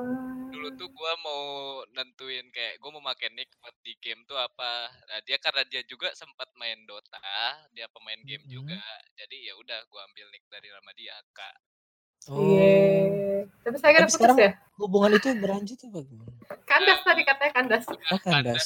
[0.49, 1.43] dulu tuh gua mau
[1.91, 4.71] nentuin kayak gua mau pakai nick buat di game tuh apa.
[5.07, 7.19] Nah, dia karena dia juga sempat main Dota,
[7.71, 8.51] dia pemain game Mhm.
[8.51, 8.79] juga.
[9.15, 11.55] Jadi ya udah gua ambil nick dari nama dia, Kak.
[12.27, 12.39] Oh.
[12.39, 13.47] Iya.
[13.63, 14.51] Tapi saya kira putus sekarang- ya?
[14.77, 16.34] Hubungan itu berlanjut apa gimana?
[16.69, 17.84] Kandas tadi katanya kandas.
[17.89, 18.22] Oh, kandas.
[18.22, 18.65] kandas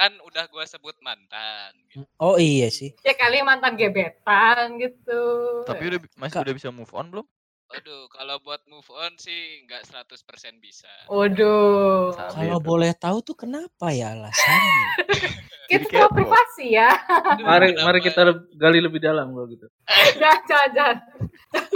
[0.00, 2.08] kan udah gua sebut mantan gitu.
[2.16, 2.96] Oh iya sih.
[3.04, 5.22] Ya kali mantan gebetan gitu.
[5.68, 6.44] Tapi udah masih Kak.
[6.48, 7.26] udah bisa move on belum?
[7.70, 10.90] Aduh, kalau buat move on sih nggak 100% bisa.
[11.06, 12.10] Waduh.
[12.18, 12.66] Kalau itu.
[12.66, 14.86] boleh tahu tuh kenapa ya alasannya?
[15.70, 16.90] Kita tahu privasi ya.
[16.90, 18.20] Aduh, Mari kenapa mari kita
[18.58, 19.70] gali lebih dalam kalau gitu.
[20.18, 20.96] Jangan, jangan,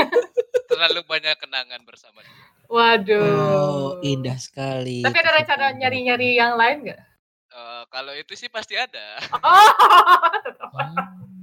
[0.71, 2.43] terlalu banyak kenangan bersama dia.
[2.67, 3.23] Waduh.
[3.23, 4.99] Oh, indah sekali.
[4.99, 7.01] Tapi ada rencana nyari-nyari yang lain nggak?
[7.55, 9.23] Eh, kalau itu sih pasti ada.
[9.31, 9.71] Oh,
[10.75, 11.34] Hmm.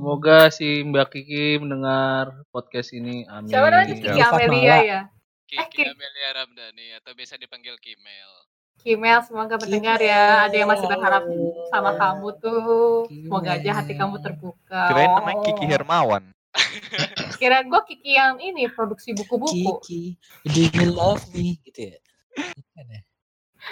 [0.00, 3.28] Semoga si Mbak Kiki mendengar podcast ini.
[3.28, 3.52] Amin.
[3.52, 4.22] siapa namanya Kiki Kiki.
[4.24, 5.00] Amelia ya?
[5.44, 8.32] Kiki Ki- Amelia Ramdhani atau biasa dipanggil Kimel.
[8.80, 10.48] Kimel semoga mendengar ya.
[10.48, 11.28] Ada yang masih berharap
[11.68, 13.04] sama kamu tuh.
[13.12, 14.88] Semoga aja hati kamu terbuka.
[14.88, 15.44] Kirain namanya Oh.
[15.44, 16.24] Kiki Hermawan.
[17.36, 19.84] Kirain gue Kiki yang ini produksi buku-buku.
[19.84, 20.16] Kiki,
[20.48, 21.60] do you love me?
[21.60, 22.00] Gitu ya.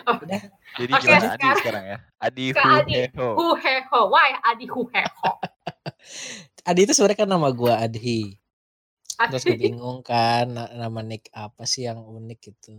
[0.06, 0.40] Bukan ya?
[0.78, 1.98] Jadi Oke, gimana Adi sekarang- ya?
[2.18, 2.92] Adi Ke Adi.
[2.94, 3.28] Huheho.
[3.34, 5.30] Huheho, why Adi Huheho?
[6.68, 8.36] Adi itu sebenarnya kan nama gua Adhi.
[9.18, 9.64] Terus gue Adi.
[9.66, 12.78] bingung kan na- nama nick apa sih yang unik gitu.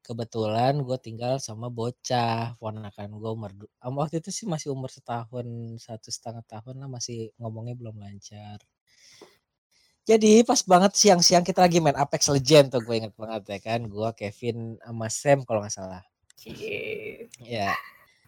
[0.00, 3.50] Kebetulan gue tinggal sama bocah, ponakan gue umur
[3.82, 5.44] waktu itu sih masih umur setahun
[5.82, 8.62] satu setengah tahun lah masih ngomongnya belum lancar.
[10.06, 13.82] Jadi pas banget siang-siang kita lagi main Apex Legend tuh gue inget banget ya kan,
[13.90, 16.06] gue Kevin sama Sam kalau nggak salah.
[16.36, 17.26] Cie.
[17.40, 17.72] Ya.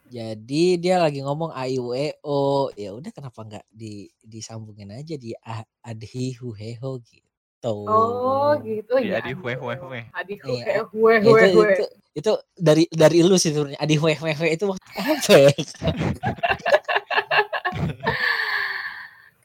[0.09, 2.73] Jadi dia lagi ngomong a i u e o.
[2.73, 7.77] Ya udah kenapa nggak di disambungin aja di a- adhi hu he ho gitu.
[7.85, 9.21] Oh gitu ya.
[9.21, 9.77] Adi Huehue.
[10.17, 10.89] Adi Iya.
[10.89, 11.85] Huheho, Ya, Huheho, itu, itu
[12.17, 13.77] itu dari dari lu sih sebenarnya.
[13.85, 15.53] Adi hu he he itu waktu apa ya?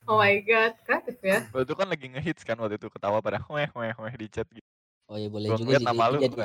[0.04, 1.48] Oh my god, kreatif ya.
[1.48, 4.44] Waktu itu kan lagi ngehits kan waktu itu ketawa pada hueh hueh hueh di chat
[4.52, 4.68] gitu.
[5.08, 6.36] Oh ya boleh Gua juga jadi nama lu, jadi.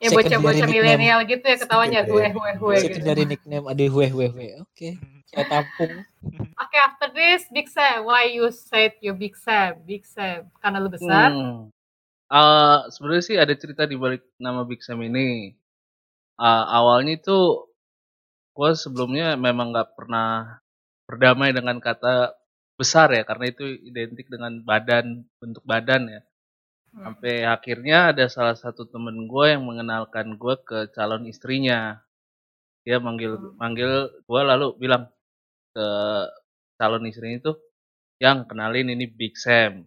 [0.00, 3.04] Ya bocah-bocah milenial gitu ya ketawanya gue gue gue gitu.
[3.04, 4.48] dari nickname Adi hu he he.
[4.64, 4.96] Oke,
[5.28, 5.92] saya tampung.
[6.64, 9.76] Oke, after this Big Sam, why you said you Big Sam?
[9.84, 11.28] Big Sam karena lu besar.
[11.28, 11.68] Hmm.
[12.32, 15.52] Eh, sebenarnya sih ada cerita di balik nama Big Sam ini.
[16.40, 17.68] Eh, awalnya itu
[18.56, 20.64] gue sebelumnya memang nggak pernah
[21.04, 22.32] berdamai dengan kata
[22.80, 26.20] besar ya, karena itu identik dengan badan, bentuk badan ya.
[26.90, 27.14] Hmm.
[27.14, 32.02] Sampai akhirnya ada salah satu temen gue yang mengenalkan gue ke calon istrinya.
[32.82, 33.54] Dia manggil Hmm.
[33.60, 33.92] manggil
[34.26, 35.06] gue lalu bilang
[35.74, 35.86] ke
[36.80, 37.52] calon istrinya itu,
[38.18, 39.86] yang kenalin ini Big Sam.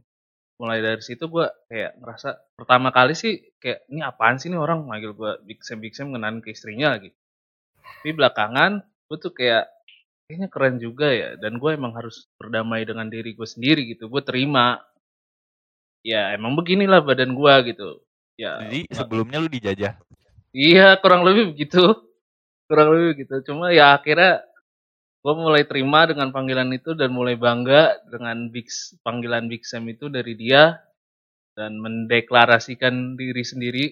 [0.61, 4.85] Mulai dari situ gue kayak ngerasa pertama kali sih kayak ini apaan sih nih orang
[4.87, 7.11] manggil gue Big Sam Big Sam kenalin ke istrinya lagi.
[7.83, 8.79] Tapi belakangan
[9.11, 9.67] gue tuh kayak
[10.29, 14.07] kayaknya keren juga ya dan gue emang harus berdamai dengan diri gue sendiri gitu.
[14.07, 14.79] Gue terima
[16.03, 18.03] ya emang beginilah badan gua gitu
[18.35, 19.95] ya Jadi sebelumnya lu dijajah.
[20.51, 21.79] iya kurang lebih begitu
[22.67, 24.43] kurang lebih begitu cuma ya akhirnya
[25.23, 28.67] gua mulai terima dengan panggilan itu dan mulai bangga dengan big
[29.01, 30.77] panggilan Big Sam itu dari dia
[31.55, 33.85] dan mendeklarasikan diri sendiri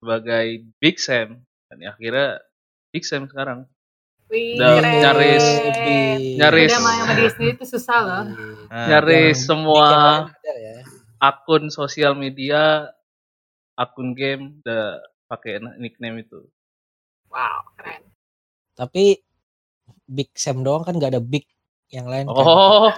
[0.00, 0.46] sebagai
[0.80, 2.40] Big Sam dan ya akhirnya
[2.88, 3.68] Big Sam sekarang
[4.28, 5.00] Wih, Udah keren.
[5.00, 5.56] nyaris-
[6.36, 8.22] nyaris- Udah sama itu susah loh.
[8.68, 9.88] Nah, nyaris semua
[10.44, 10.76] ya.
[11.18, 12.90] Akun sosial media
[13.78, 16.42] akun game udah pakai nickname itu.
[17.28, 18.02] Wow, keren.
[18.74, 19.20] Tapi
[20.08, 21.44] Big Sam doang kan nggak ada Big
[21.88, 22.36] yang lain kan.
[22.36, 22.92] Oh,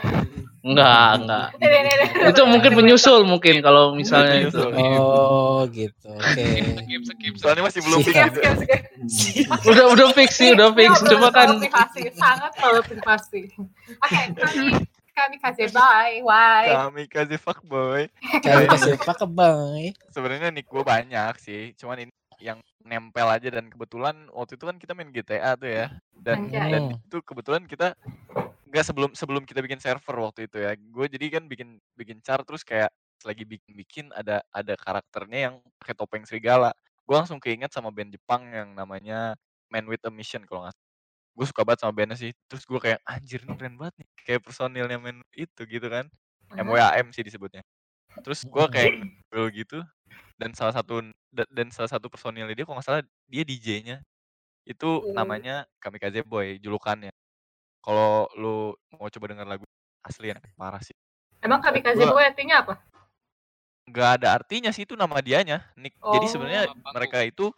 [0.66, 1.46] enggak, enggak.
[1.62, 2.30] Nih.
[2.34, 4.62] Itu mungkin penyusul mungkin kalau misalnya itu.
[4.74, 6.10] Oh gitu.
[6.10, 6.46] Oke.
[6.82, 8.34] skip skip Soalnya masih belum Siap.
[8.34, 9.50] fix gitu.
[9.70, 10.90] Udah udah fix sih, udah fix.
[11.06, 13.40] Cuma kan privasi, sangat terlalu privasi.
[14.02, 14.89] Oke, kami
[15.40, 16.64] kasih bye, why?
[16.72, 18.08] Kami kasih fuckboy.
[18.42, 19.92] Ke Bang?
[20.12, 24.76] Sebenarnya nick gue banyak sih, cuman ini yang nempel aja dan kebetulan waktu itu kan
[24.80, 25.86] kita main GTA tuh ya.
[26.16, 26.70] Dan Anjay.
[26.72, 27.92] dan itu kebetulan kita
[28.70, 30.72] nggak sebelum sebelum kita bikin server waktu itu ya.
[30.76, 32.88] Gue jadi kan bikin bikin char terus kayak
[33.20, 36.72] lagi bikin-bikin ada ada karakternya yang pakai topeng serigala.
[37.04, 39.36] Gue langsung keinget sama band Jepang yang namanya
[39.68, 40.76] Man with a Mission kalau nggak
[41.30, 42.32] gue suka banget sama bandnya sih.
[42.46, 46.06] Terus gue kayak anjir ini keren banget nih kayak personilnya man itu gitu kan.
[46.50, 47.62] MWAM sih disebutnya.
[48.20, 49.78] Terus gue kayak ngobrol gitu
[50.34, 50.98] dan salah satu
[51.30, 54.02] da- dan salah satu personilnya dia kalau nggak salah dia DJ-nya
[54.66, 55.14] itu Hmm.
[55.14, 57.14] namanya Kamikaze Boy julukannya.
[57.80, 58.56] Kalau lu
[58.92, 59.64] mau coba denger lagu
[60.02, 60.92] asli enak parah sih.
[61.40, 62.74] Emang kami kasih Gua- gue artinya apa?
[63.86, 65.96] nggak ada artinya sih itu nama dianya Nick.
[65.96, 66.30] Jadi Oh.
[66.30, 67.50] sebenarnya Apa mereka itu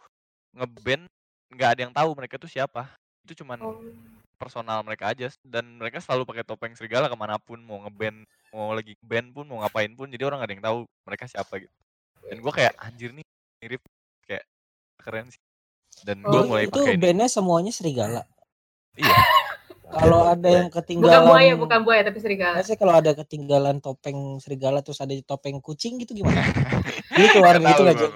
[0.51, 1.05] ngeband
[1.49, 2.89] nggak ada yang tahu mereka tuh siapa
[3.23, 3.79] itu cuman Oh.
[4.35, 8.75] personal mereka aja dan mereka selalu pakai topeng serigala ke mana pun mau ngeband mau
[8.75, 11.73] lagi band pun mau ngapain pun jadi orang gak ada yang tahu mereka siapa gitu
[12.27, 13.25] dan gue kayak anjir nih
[13.63, 13.81] mirip
[14.27, 14.43] kayak
[14.99, 15.39] keren sih
[16.03, 18.27] dan gue Oh, mulai itu pakai ini bandnya semuanya serigala.
[18.99, 19.15] iya
[19.93, 22.57] Kalau ada yang Bukan ketinggalan buaya, bukan buaya tapi serigala.
[22.57, 26.41] Maksudnya kalau ada ketinggalan topeng serigala terus ada topeng kucing gitu gimana?
[27.13, 27.81] Ini keluar gitu.
[27.93, 28.11] Jun?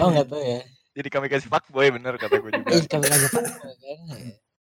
[0.00, 0.64] Oh nggak tahu ya.
[0.94, 3.44] Jadi kami kasih fuckboy bener kata gue juga Ih kami aja kan.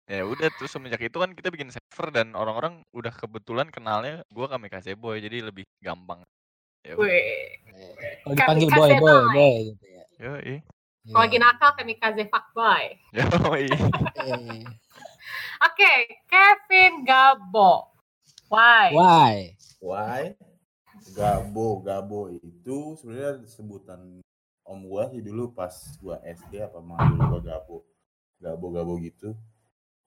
[0.06, 4.46] ya udah terus semenjak itu kan kita bikin server dan orang-orang udah kebetulan kenalnya gue
[4.46, 6.22] kami kasih boy jadi lebih gampang
[6.82, 6.94] ya.
[6.94, 9.22] Kalau dipanggil boy boy boy.
[9.30, 10.04] boy gitu ya.
[10.22, 10.54] Yoi.
[11.02, 11.42] Kalau lagi Iya.
[11.42, 12.84] nakal kami kasih fuckboy.
[13.10, 13.66] Yoi.
[14.22, 14.62] Eh,
[15.62, 15.92] Oke,
[16.26, 17.90] Kevin Gabo.
[18.46, 18.90] Why?
[18.94, 19.34] Why?
[19.78, 20.22] Why?
[21.10, 24.21] Gabo, Gabo itu sebenarnya sebutan
[24.62, 27.78] om gua sih dulu pas gua SD apa manggil gua Gabo.
[28.38, 29.34] Gabo, Gabo gitu.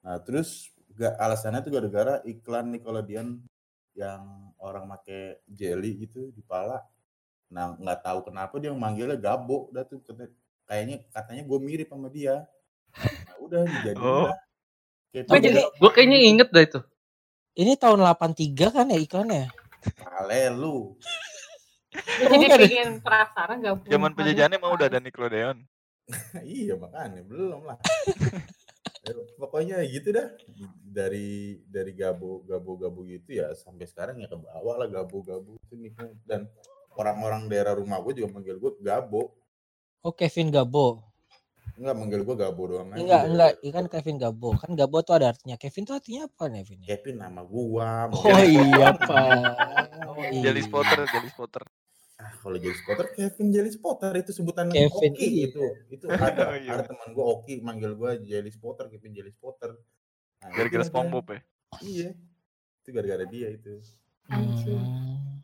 [0.04, 3.40] Nah, terus gak alasannya tuh gara-gara iklan Nickelodeon
[3.96, 4.22] yang
[4.60, 6.84] orang make jelly gitu di pala.
[7.48, 9.72] Nah, nggak tahu kenapa dia manggilnya Gabo.
[9.72, 10.04] Udah tuh
[10.66, 12.44] kayaknya katanya gue mirip sama dia.
[12.96, 13.62] Nah, udah
[14.00, 14.28] Oh.
[14.32, 14.38] lah.
[15.12, 16.80] Kayak Gua tuh jadi- gue kayaknya inget dah itu.
[17.56, 19.48] Ini tahun 83 kan ya iklannya?
[20.04, 21.00] Ale lu.
[22.20, 25.58] Jadi pengen penasaran gak Zaman penjajahannya mau udah ada Nickelodeon.
[26.46, 27.78] iya makanya belum lah.
[29.06, 30.34] Ya, Pokoknya gitu dah
[30.82, 35.62] dari dari gabo gabo gabo gitu ya sampai sekarang ya ke bawah lah gabo gabo
[35.62, 35.94] itu nih
[36.26, 36.50] dan
[36.98, 39.30] orang-orang daerah rumah gue juga manggil gue gabo
[40.06, 41.02] Oh Kevin Gabo.
[41.82, 43.02] enggak manggil gue gabo doang aja.
[43.02, 44.50] Enggak enggak, ikan Kevin Gabo.
[44.54, 45.58] Kan Gabo tuh ada artinya.
[45.58, 46.80] Kevin tuh artinya apa nih Kevin?
[46.86, 49.10] Kevin nama gua Oh iya pak.
[50.16, 50.70] Oh, Jelly iya.
[50.70, 51.66] spotter, jelly spotter.
[52.22, 55.46] Ah, kalau jadi spotter Kevin Jelly Spotter itu sebutan Kevin, Oki iya.
[55.52, 56.80] itu itu ada Oh, iya.
[56.80, 59.76] ada teman gue Oki manggil gue Jelly Spotter Kevin Jelly Spotter
[60.40, 60.84] nah, Gara-gara.
[60.88, 61.40] SpongeBob ya.
[61.84, 62.10] iya
[62.86, 63.82] itu gara-gara dia itu
[64.26, 64.82] Anjing.
[64.82, 65.42] Hmm.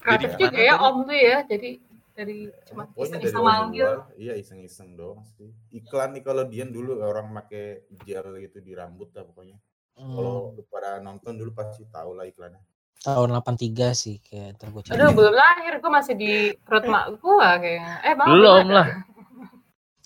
[0.00, 1.44] Kreatif Jadi juga ya om tuh ya.
[1.44, 1.70] Jadi
[2.16, 3.90] dari cuma iseng-iseng manggil.
[4.16, 5.52] iya iseng-iseng doang sih.
[5.72, 9.60] Iklan nih kalau Dian dulu orang make gel gitu di rambut lah pokoknya.
[10.00, 10.16] Hmm.
[10.16, 12.60] Kalau lu pada nonton dulu pasti tahu lah iklannya.
[13.00, 14.92] Tahun 83 sih kayak cari.
[14.92, 17.94] Aduh belum lahir, gue masih di perut mak gue kayaknya.
[18.04, 18.86] Eh bang, Belum lah.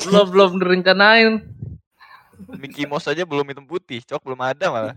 [0.07, 1.35] Belum belum direncanain.
[2.55, 4.95] Mickey Mouse aja belum hitam putih, cok belum ada malah.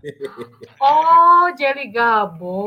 [0.78, 2.62] Oh, Jelly Gabo.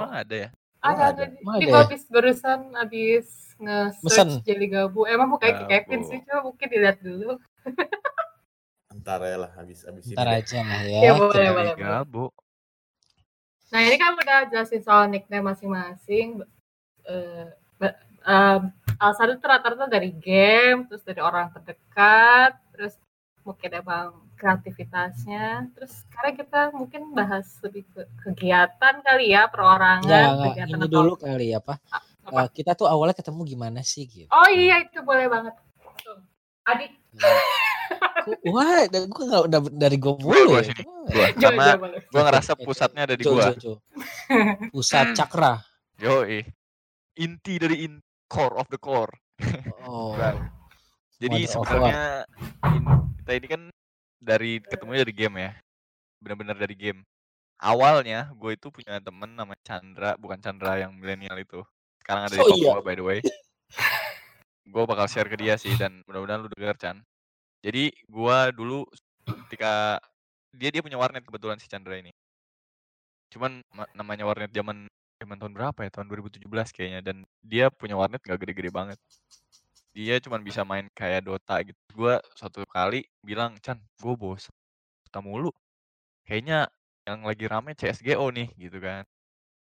[0.00, 0.48] Emang ada ya?
[0.80, 1.22] Ada ada.
[1.28, 1.82] Emang Ini ada gue ya?
[1.84, 3.26] habis barusan habis
[3.60, 5.04] nge-search Jelly Gabo.
[5.04, 7.36] Emang bukan ke Kevin sih, coba mungkin dilihat dulu.
[8.92, 10.16] Entar ya lah habis habis ini.
[10.16, 10.40] Ntar deh.
[10.40, 11.12] aja lah Ya, ya.
[11.20, 11.74] boleh, boleh.
[11.76, 12.24] Gabo.
[13.72, 16.44] Nah ini kan udah jelasin soal nickname masing-masing.
[17.08, 17.46] Eh,
[17.80, 18.58] ba- eh,
[19.00, 22.94] alasan itu rata-rata dari game, terus dari orang terdekat, terus
[23.42, 25.72] mungkin emang kreativitasnya.
[25.72, 30.52] Terus sekarang kita mungkin bahas lebih ke kegiatan kali ya, perorangan, enggak.
[30.52, 31.74] kegiatan Ini atau dulu kali apa?
[32.28, 32.40] apa?
[32.44, 34.28] Eh, kita tuh awalnya ketemu gimana sih gitu.
[34.30, 35.56] Oh iya itu boleh banget.
[36.04, 36.20] Tuh.
[36.62, 37.42] Adik, Ku-
[38.54, 40.82] Wah, gua nggak udah dari gua Gua, mulu sini.
[41.10, 41.74] Jo, Karena
[42.08, 43.82] gua ngerasa pusatnya ada di Jo.
[44.70, 45.58] Pusat cakra.
[45.98, 46.22] Yo,
[47.18, 47.98] inti dari in
[48.30, 49.10] core of the core.
[49.84, 50.14] Oh.
[51.18, 52.26] Jadi sebenarnya
[52.74, 52.88] in-
[53.22, 53.62] kita ini kan
[54.18, 55.50] dari ketemu dari game ya.
[56.22, 57.02] Benar-benar dari game.
[57.62, 61.62] Awalnya gue itu punya temen namanya Chandra, bukan Chandra yang milenial itu.
[62.02, 62.74] Sekarang ada di Oh, iya.
[62.74, 63.18] Papua by the way.
[64.72, 66.96] gue bakal share ke dia sih dan mudah-mudahan lu denger Chan.
[67.62, 68.86] Jadi gua dulu
[69.46, 69.98] ketika
[70.54, 72.12] dia dia punya warnet kebetulan si Chandra ini.
[73.32, 74.86] Cuman ma- namanya warnet zaman
[75.20, 75.90] zaman tahun berapa ya?
[75.94, 78.98] Tahun 2017 kayaknya dan dia punya warnet gak gede-gede banget.
[79.96, 81.78] Dia cuman bisa main kayak Dota gitu.
[81.96, 84.48] Gua suatu kali bilang, "Chan, gue bos
[85.06, 85.50] Dota mulu.
[86.28, 86.68] Kayaknya
[87.08, 89.04] yang lagi rame CS:GO nih," gitu kan.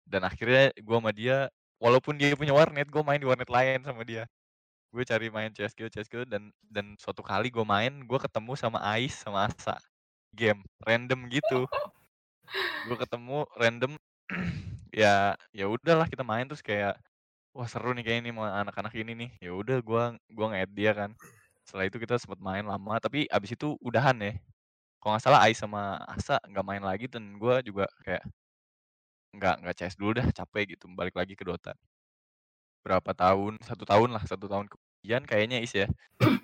[0.07, 1.37] Dan akhirnya gua sama dia
[1.81, 4.25] walaupun dia punya warnet, gue main di warnet lain sama dia.
[4.95, 9.11] Gue cari main CS:GO CS:GO dan dan suatu kali gue main, gue ketemu sama Ais
[9.11, 9.75] sama Asa.
[10.31, 11.67] Game random gitu.
[12.87, 13.91] Gue ketemu random
[14.95, 16.95] ya ya udahlah kita main terus kayak
[17.51, 19.31] wah seru nih kayak ini sama anak-anak ini nih.
[19.43, 21.11] Ya udah gua gua nge-add dia kan.
[21.67, 24.33] Setelah itu kita sempat main lama tapi abis itu udahan ya.
[25.03, 28.23] Kalau nggak salah Ais sama Asa nggak main lagi dan gua juga kayak
[29.35, 31.75] nggak nggak CS dulu dah capek gitu balik lagi ke Dota.
[32.85, 34.69] Berapa tahun, satu tahun lah, satu tahun
[35.05, 35.85] kemudian kayaknya Is ya.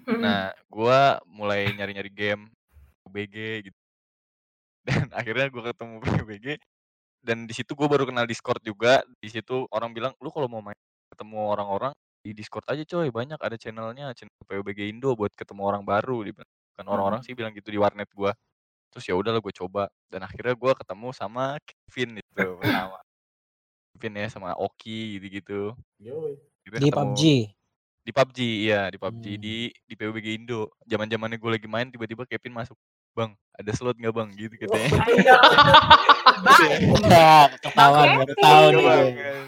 [0.05, 2.53] Nah, gua mulai nyari-nyari game
[3.01, 3.79] PUBG gitu.
[4.85, 6.47] Dan akhirnya gua ketemu PUBG
[7.21, 9.01] dan di situ gue baru kenal Discord juga.
[9.21, 10.77] Di situ orang bilang, "Lu kalau mau main
[11.13, 15.85] ketemu orang-orang di Discord aja coy, banyak ada channelnya, channel PUBG Indo buat ketemu orang
[15.85, 16.21] baru."
[16.77, 18.33] Kan orang-orang sih bilang gitu di warnet gua.
[18.89, 22.97] Terus ya udahlah gue coba dan akhirnya gua ketemu sama Kevin itu pertama.
[23.97, 25.77] Kevin ya sama Oki gitu-gitu.
[26.65, 27.21] Di ketemu PUBG.
[28.01, 29.41] Di PUBG iya di PUBG Hmm.
[29.41, 32.73] di di PUBG Indo zaman zamannya gue lagi main tiba-tiba Kevin masuk
[33.11, 34.89] bang ada slot nggak bang gitu katanya.
[36.41, 36.79] Bye.
[37.03, 38.17] Nah, ketahuan Oke.
[38.17, 39.11] baru tahu Iya, nih bang gue.
[39.13, 39.41] kan.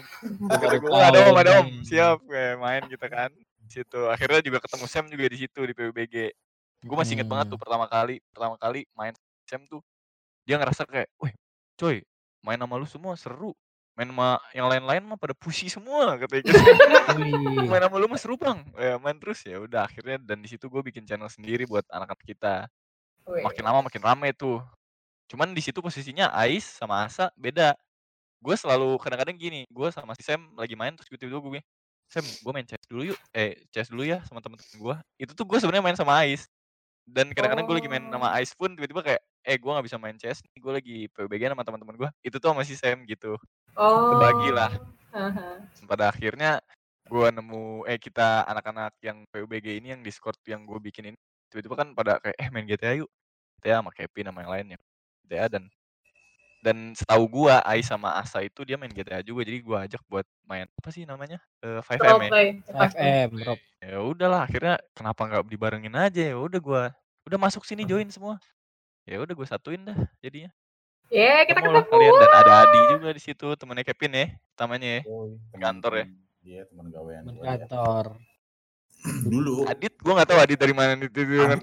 [0.44, 1.82] Baru kata gue tahu ada om ada om nih.
[1.82, 5.74] siap kayak main kita kan di situ akhirnya juga ketemu Sam juga di situ di
[5.74, 6.14] PUBG
[6.84, 7.64] gue masih inget banget tuh Hmm.
[7.64, 9.80] pertama kali pertama kali main Sam tuh
[10.44, 11.32] dia ngerasa kayak wih
[11.74, 12.04] coy
[12.40, 13.56] main sama lu semua seru
[13.94, 16.58] main sama yang lain-lain mah pada pusi semua katanya gitu.
[17.70, 18.58] Main sama lu mah seru bang.
[18.74, 22.26] Ya main terus ya udah akhirnya dan di situ gue bikin channel sendiri buat anak-anak
[22.26, 22.54] kita.
[23.24, 24.58] Makin lama makin rame tuh.
[25.30, 27.78] Cuman di situ posisinya Ais sama Asa beda.
[28.42, 31.62] Gue selalu kadang-kadang gini gue sama si Sam lagi main terus tiba-tiba gue
[32.10, 33.18] Sam gue main CS dulu yuk.
[33.30, 36.50] Eh CS dulu ya sama temen-temen gue itu tuh gue sebenarnya main sama Ais.
[37.06, 38.36] Dan kadang-kadang gue lagi main sama Oh.
[38.42, 41.62] Ais pun tiba-tiba kayak eh gue nggak bisa main CS nih gue lagi PUBG sama
[41.62, 43.36] teman-teman gue itu tuh sama si Sam gitu
[43.74, 44.14] Oh.
[44.14, 44.70] kebagi lah
[45.10, 45.62] Haha.
[45.90, 46.62] pada akhirnya
[47.04, 51.18] gue nemu eh kita anak-anak yang PUBG ini yang Discord yang gue bikin ini
[51.52, 53.10] tiba-tiba kan pada kayak eh main GTA yuk
[53.60, 54.78] GTA sama Kevin sama yang lainnya
[55.28, 55.64] GTA dan
[56.64, 60.24] dan setahu gua Ais sama Asa itu dia main GTA juga jadi gua ajak buat
[60.48, 62.48] main apa sih namanya Eh, 5M ya Roleplay.
[62.64, 63.60] 5M, Rob.
[63.84, 66.82] ya udahlah akhirnya kenapa nggak dibarengin aja ya udah gua
[67.28, 68.40] udah masuk sini join semua
[69.04, 70.48] ya udah gue satuin dah jadinya
[71.12, 75.00] Ya, kita ketemu kalian dan ada Adi juga di situ temennya Kevin ya utamanya ya
[75.04, 75.30] Yoi.
[75.36, 76.06] Di kantor ya?
[76.44, 77.56] Iya teman gawean gua ya.
[77.60, 78.04] kantor.
[79.32, 79.54] Dulu.
[79.68, 81.08] Adit gua nggak tahu Adit dari mana itu?
[81.12, 81.56] Gua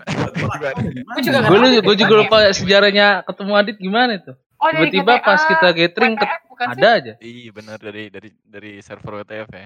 [1.22, 1.40] juga
[1.82, 4.34] Gue dari juga lupa sejarahnya ketemu Adit gimana itu.
[4.62, 6.78] Oh, Tiba-tiba pas kita gathering ket- WTF bukan sih?
[6.78, 7.14] ada aja.
[7.18, 9.66] iya benar dari dari dari server WTF ya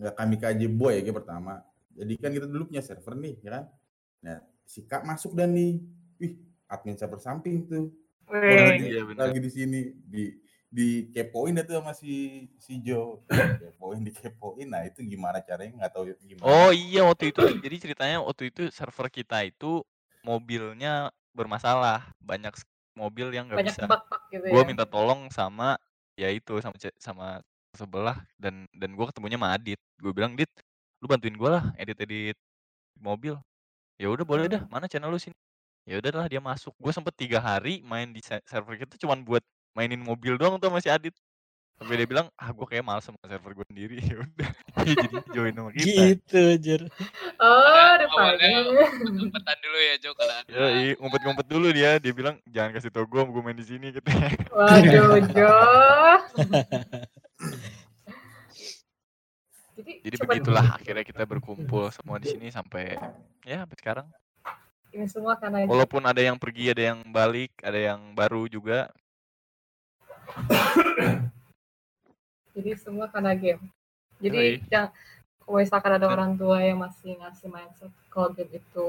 [0.00, 1.60] nggak kami kaji boy ya pertama.
[1.92, 3.64] Jadi kan kita dulu punya server nih, ya kan?
[4.24, 5.82] Nah, si Kak masuk dan nih,
[6.16, 7.92] wih, admin server samping tuh.
[8.30, 10.24] Lagi, Iya, lagi di sini di
[10.70, 13.26] di kepoin itu sama si si Joe.
[13.26, 14.70] Kepoin di kepoin.
[14.70, 16.46] Nah, itu gimana caranya nggak tahu gimana.
[16.46, 19.82] Oh iya waktu itu jadi ceritanya waktu itu server kita itu
[20.22, 22.54] mobilnya bermasalah banyak
[22.94, 23.86] mobil yang nggak Banyak bisa.
[23.90, 24.66] bug-bug gitu Gue ya.
[24.66, 25.74] minta tolong sama
[26.14, 27.26] ya itu sama sama
[27.74, 29.80] sebelah dan dan gue ketemunya sama Adit.
[29.98, 30.50] Gue bilang Dit,
[31.02, 32.38] lu bantuin gue lah edit edit
[32.98, 33.34] mobil.
[33.98, 34.62] Ya udah boleh dah.
[34.70, 35.34] Mana channel lu sini?
[35.88, 36.76] Ya udahlah dia masuk.
[36.76, 40.68] Gue sempet tiga hari main di se- server kita cuman buat mainin mobil doang tuh
[40.68, 41.16] sama si Adit.
[41.80, 43.96] Sampai dia bilang, ah gue kayak males sama server gue sendiri.
[44.12, 44.50] Ya udah,
[44.84, 45.88] jadi join sama kita.
[46.12, 46.82] Gitu, Jer.
[47.40, 48.48] Oh, Awalnya rupanya.
[49.16, 50.48] umpetan dulu ya Jo kalau ada.
[50.52, 51.90] Ya, iya, ngumpet-ngumpet dulu dia.
[51.96, 54.04] Dia bilang jangan kasih tau gue, gue main di sini gitu.
[54.52, 55.52] Waduh, Jo.
[59.80, 63.00] Jadi, Jadi begitulah akhirnya kita berkumpul semua di sini sampai
[63.48, 64.06] ya sampai sekarang.
[64.90, 68.90] Ini semua karena Walaupun ada yang pergi, ada yang balik, ada yang baru juga.
[72.54, 73.62] jadi semua karena game.
[74.20, 74.92] Jadi yang
[75.40, 78.88] kalau misalkan ada Dan- orang tua yang masih ngasih mindset kalau game itu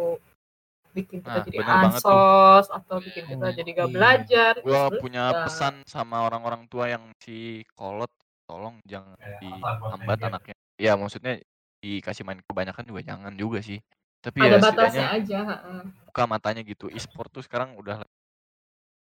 [0.92, 3.96] bikin kita Nah, jadi ansos atau bikin kita Hmm, jadi gak iya.
[3.96, 4.54] belajar.
[4.60, 5.48] Gue punya ya.
[5.48, 8.12] pesan sama orang-orang tua yang si kolot,
[8.44, 10.56] tolong jangan dihambat anaknya.
[10.76, 11.40] Ya maksudnya
[11.82, 13.80] dikasih main kebanyakan juga jangan juga sih.
[14.22, 15.40] Tapi ada ya batasnya aja.
[15.50, 15.82] heeh.
[16.12, 16.86] buka matanya gitu.
[16.94, 18.06] E-sport tuh sekarang udah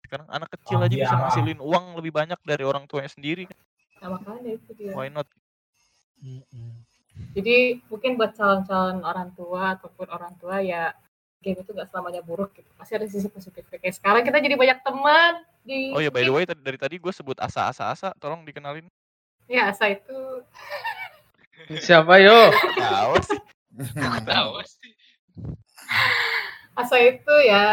[0.07, 3.45] sekarang anak kecil aja bisa ngasilin uang lebih banyak dari orang tuanya sendiri.
[3.47, 3.59] kan.
[4.01, 4.97] Nah makanya itu dia.
[4.97, 5.29] Why not?
[6.25, 6.73] Mm-mm.
[7.37, 10.97] Jadi mungkin buat calon-calon orang tua ataupun orang tua ya
[11.45, 12.69] game itu nggak selamanya buruk gitu.
[12.81, 13.77] Pasti ada sisi positifnya.
[13.77, 16.97] Kayak sekarang kita jadi banyak teman di Oh ya by the way tadi- dari tadi
[16.97, 18.89] gue sebut asa asa asa, tolong dikenalin.
[19.51, 20.17] Ya, asa itu
[21.85, 22.49] Siapa yo?
[22.81, 23.41] Tahu sih.
[24.33, 24.80] Tahu sih.
[26.73, 27.65] Asa itu ya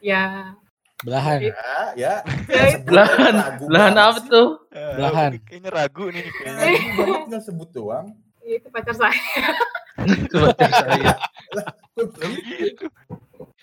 [0.00, 0.54] ya
[1.00, 1.40] Belahan.
[1.40, 2.14] itu- Ya, ya.
[2.46, 2.84] ya itu.
[2.84, 4.48] Belahan, ragu belahan apa tuh?
[4.68, 5.30] Eh, Belahan.
[5.32, 6.60] ini Kayaknya ragu nih kayaknya.
[6.92, 8.06] Banget nggak sebut doang.
[8.42, 9.16] itu pacar saya.
[10.28, 11.12] Coba cek saya.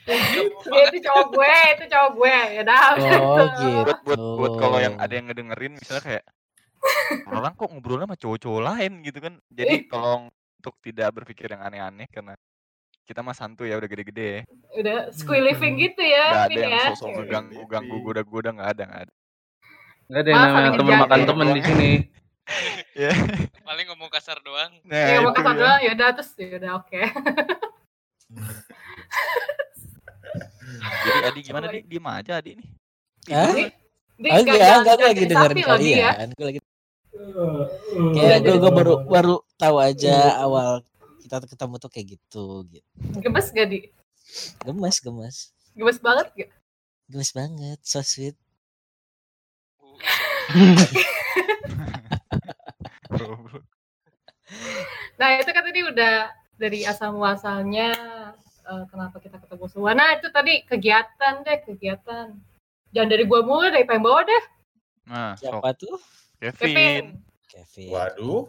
[0.08, 2.38] Ya, itu cowok gue, itu cowok gue.
[2.56, 2.80] Ya udah.
[2.80, 3.18] Oh gitu.
[3.60, 3.80] gitu.
[3.84, 6.24] Buat buat buat kalau yang ada yang ngedengerin misalnya kayak
[7.36, 9.34] orang kok ngobrolnya sama cowok-cowok lain gitu kan.
[9.50, 12.34] Jadi tolong untuk tidak berpikir yang aneh-aneh karena
[13.08, 14.44] kita mah santuy ya udah gede-gede.
[14.76, 16.84] Udah school living gitu ya, Gak ada yang ya.
[16.92, 19.14] sosok ngeganggu-ganggu goda-goda nggak ada nggak ada.
[20.08, 21.92] Enggak ada yang namanya teman makan temen di sini.
[22.96, 23.12] Ya.
[23.62, 24.72] Paling ngomong kasar doang.
[24.88, 25.60] Nah, Ya, itu kasar ya.
[25.60, 27.02] doang, ya udah terus ya udah oke.
[31.04, 31.80] Jadi Adi gimana Di?
[31.84, 32.68] Diem aja Adi nih.
[33.32, 33.52] Hah?
[33.52, 33.72] Di-
[34.18, 36.12] di- jangan- enggak, lagi dengerin lagi ya.
[36.16, 36.28] kalian.
[36.34, 36.60] Gue lagi
[38.16, 40.80] kayak gue, gue baru baru tahu aja awal
[41.28, 42.88] kita ketemu tuh kayak gitu, gitu.
[43.20, 43.92] Gemes gak di?
[44.64, 45.38] Gemes, gemes,
[45.76, 46.50] Gemes banget gak?
[47.12, 48.40] gemes banget, so sweet.
[55.18, 57.92] Nah itu kan tadi udah dari asal muasalnya
[58.64, 59.92] eh, kenapa kita ketemu semua.
[59.98, 62.38] Nah itu tadi kegiatan deh kegiatan.
[62.94, 64.44] Jangan dari gua mulu dari pengen bawa deh.
[65.10, 65.98] Nah, Siapa tuh?
[66.40, 66.62] Kevin.
[66.62, 67.06] Kevin.
[67.50, 67.90] Kevin.
[67.92, 68.44] Waduh.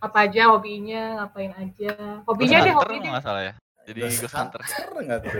[0.00, 2.24] Apa aja hobinya, ngapain aja.
[2.24, 3.10] Hobinya deh Hunter hobi deh.
[3.12, 3.54] nggak salah ya.
[3.84, 4.60] Jadi Ghost Hunter.
[5.04, 5.32] nggak tuh?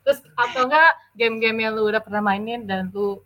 [0.00, 3.20] Terus atau enggak game-game yang lu udah pernah mainin dan lu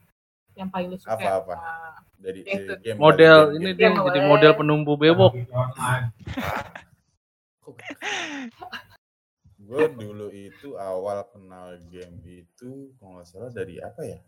[0.58, 1.14] yang paling lu suka.
[1.14, 1.54] Apa-apa?
[1.54, 2.72] Nah, Dari Itu.
[2.72, 5.32] eh, game Model ini game, dia Game jadi model penumbu bewok.
[9.64, 14.20] Gue dulu itu awal kenal game itu kalau nggak salah dari apa ya?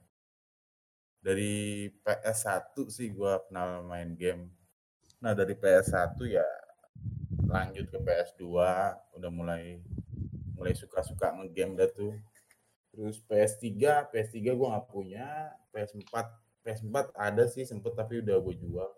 [1.21, 4.56] Dari PS1 sih gue kenal main game.
[5.21, 6.47] Nah dari PS1 ya
[7.47, 8.45] lanjut ke PS2
[9.17, 9.81] udah mulai
[10.57, 12.17] mulai suka-suka ngegame dah tuh.
[12.97, 16.15] Terus PS3, PS3 gue nggak punya, PS4
[16.65, 18.91] PS4 ada sih sempet tapi udah gue jual.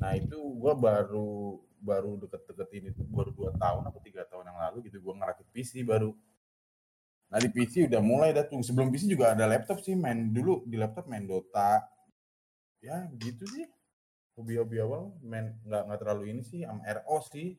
[0.00, 4.88] Nah itu gue baru baru deket-deketin itu baru dua tahun atau tiga tahun yang lalu
[4.88, 6.16] gitu gue ngerakit PC baru.
[7.28, 8.64] Nah di PC udah mulai dah tuh.
[8.64, 11.84] Sebelum PC juga ada laptop sih main dulu di laptop main Dota.
[12.80, 13.75] Ya gitu sih.
[14.36, 17.56] Hobi-hobi awal main nggak nggak terlalu ini sih sama RO sih.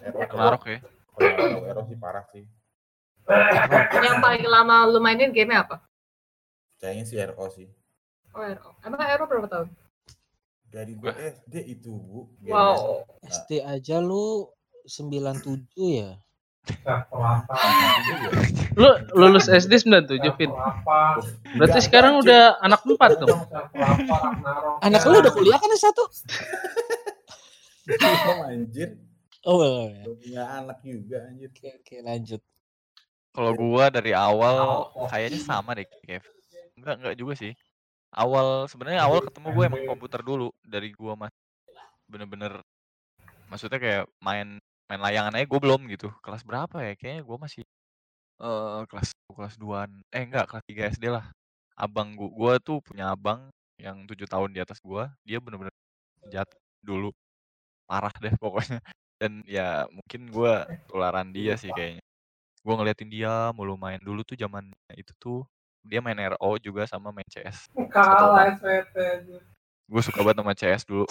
[0.00, 0.80] RO Marok ya.
[1.12, 2.48] kalau RO sih parah sih.
[4.00, 5.84] yang paling lama lu mainin game apa?
[6.80, 7.68] Kayaknya sih RO sih.
[8.32, 8.72] Oh, RO.
[8.80, 9.68] Emang RO berapa tahun?
[10.72, 12.32] Dari gue SD itu bu.
[12.48, 13.04] Wow.
[13.20, 14.48] SD aja lu
[14.88, 16.16] 97 ya?
[18.76, 20.52] Lu lulus SD 97, Vin.
[21.58, 23.28] Berarti sekarang udah anak empat tuh.
[24.84, 25.98] Anak lu udah kuliah kan S1?
[27.90, 28.88] Belum, anjir.
[29.48, 30.02] Oh, belum ya.
[30.04, 31.48] Belum punya anak juga anjir.
[31.50, 32.40] Oke, oke, lanjut.
[33.30, 36.22] Kalau gua dari awal kayaknya sama deh Kev.
[36.76, 37.52] Enggak enggak juga sih.
[38.10, 41.30] Awal sebenarnya awal ketemu gue emang komputer dulu dari gua mas
[42.10, 42.58] bener-bener
[43.46, 44.58] maksudnya kayak main
[44.90, 46.10] main layangan aja gue belum gitu.
[46.18, 46.92] Kelas berapa ya?
[46.98, 47.62] Kayaknya gua masih
[48.40, 51.30] eh kelas kelas 2 eh enggak kelas 3 SD lah.
[51.78, 53.46] Abang gua, gua tuh punya abang
[53.78, 55.14] yang tujuh tahun di atas gua.
[55.22, 55.72] Dia bener-bener
[56.28, 56.50] jat
[56.82, 57.14] dulu
[57.86, 58.82] parah deh pokoknya.
[59.20, 62.02] Dan ya mungkin gua tularan dia sih kayaknya
[62.60, 65.40] gue ngeliatin dia mulu main dulu tuh zaman itu tuh
[65.80, 68.52] dia main RO juga sama main CS Kalah
[69.90, 71.06] gue suka banget sama CS dulu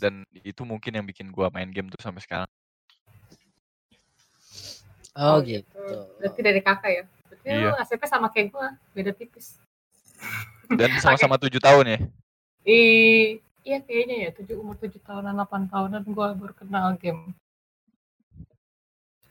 [0.00, 2.50] dan itu mungkin yang bikin gue main game tuh sampai sekarang
[5.18, 5.66] Oh, gitu.
[6.22, 7.02] Berarti dari kakak ya?
[7.26, 7.72] Berarti Iya.
[7.72, 9.58] lu SMP sama kayak gua, beda tipis.
[10.78, 11.98] dan sama-sama tujuh tahun ya
[12.68, 17.32] Ih, iya kayaknya ya, tujuh umur tujuh tahunan, 8 tahunan gua baru kenal game.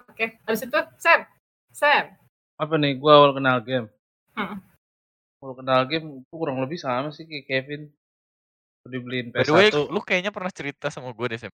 [0.10, 1.30] Oke, habis itu Sam.
[1.72, 2.06] Sam.
[2.58, 2.98] Apa nih?
[2.98, 3.88] Gua awal kenal game.
[4.34, 4.60] Hmm.
[5.40, 7.94] Awal kenal game itu kurang lebih sama sih kayak Kevin.
[8.90, 11.54] Dibeliin by the way PS1 lu kayaknya pernah cerita sama gue deh Sam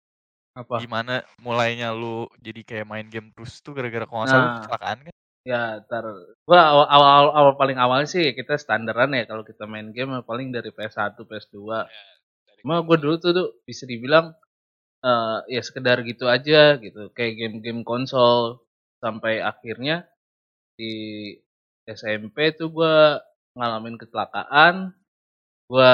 [0.56, 0.80] apa?
[0.82, 1.14] gimana
[1.46, 4.56] mulainya lu jadi kayak main game terus tuh gara-gara kalau nggak salah Nah.
[4.56, 6.06] kecelakaan kan Ya, ntar
[6.46, 10.14] gua awal, awal, awal, awal paling awal sih kita standaran ya kalau kita main game
[10.30, 11.90] paling dari PS1, PS2.
[11.90, 12.06] Ya,
[12.62, 14.38] Cuma gue dulu tuh, tuh bisa dibilang
[15.06, 18.62] eh ya sekedar gitu aja gitu, kayak game-game konsol
[19.04, 20.06] sampai akhirnya
[20.80, 20.94] di
[21.90, 23.22] SMP tuh gua
[23.58, 24.94] ngalamin kecelakaan,
[25.72, 25.94] gua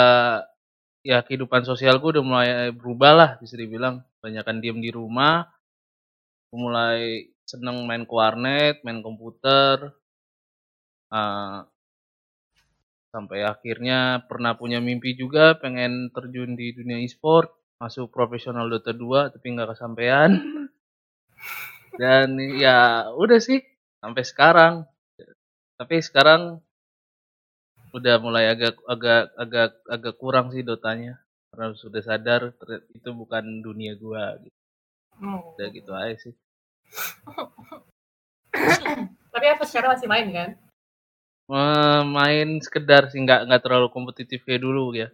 [1.07, 4.03] ya kehidupan sosial gue udah mulai berubah lah bisa dibilang.
[4.19, 5.47] Banyakan diem di rumah
[6.51, 9.93] mulai seneng main ke warnet main komputer
[11.07, 11.63] Ah,
[13.15, 17.47] sampai akhirnya pernah punya mimpi juga pengen terjun di dunia e-sport
[17.79, 20.31] masuk profesional Dota 2 tapi nggak kesampaian.
[21.99, 23.63] Dan ya udah sih
[24.03, 24.73] sampai sekarang.
[25.79, 26.59] Tapi sekarang
[27.95, 31.19] udah mulai agak agak agak agak kurang sih dotanya
[31.51, 32.51] karena sudah sadar
[32.91, 34.57] itu bukan dunia gua gitu.
[35.17, 35.55] Oh.
[35.57, 36.35] udah gitu aja sih
[39.37, 40.49] Tapi apa sekarang masih main kan?
[41.47, 45.07] Eh, main sekedar sih nggak nggak terlalu kompetitif kayak dulu ya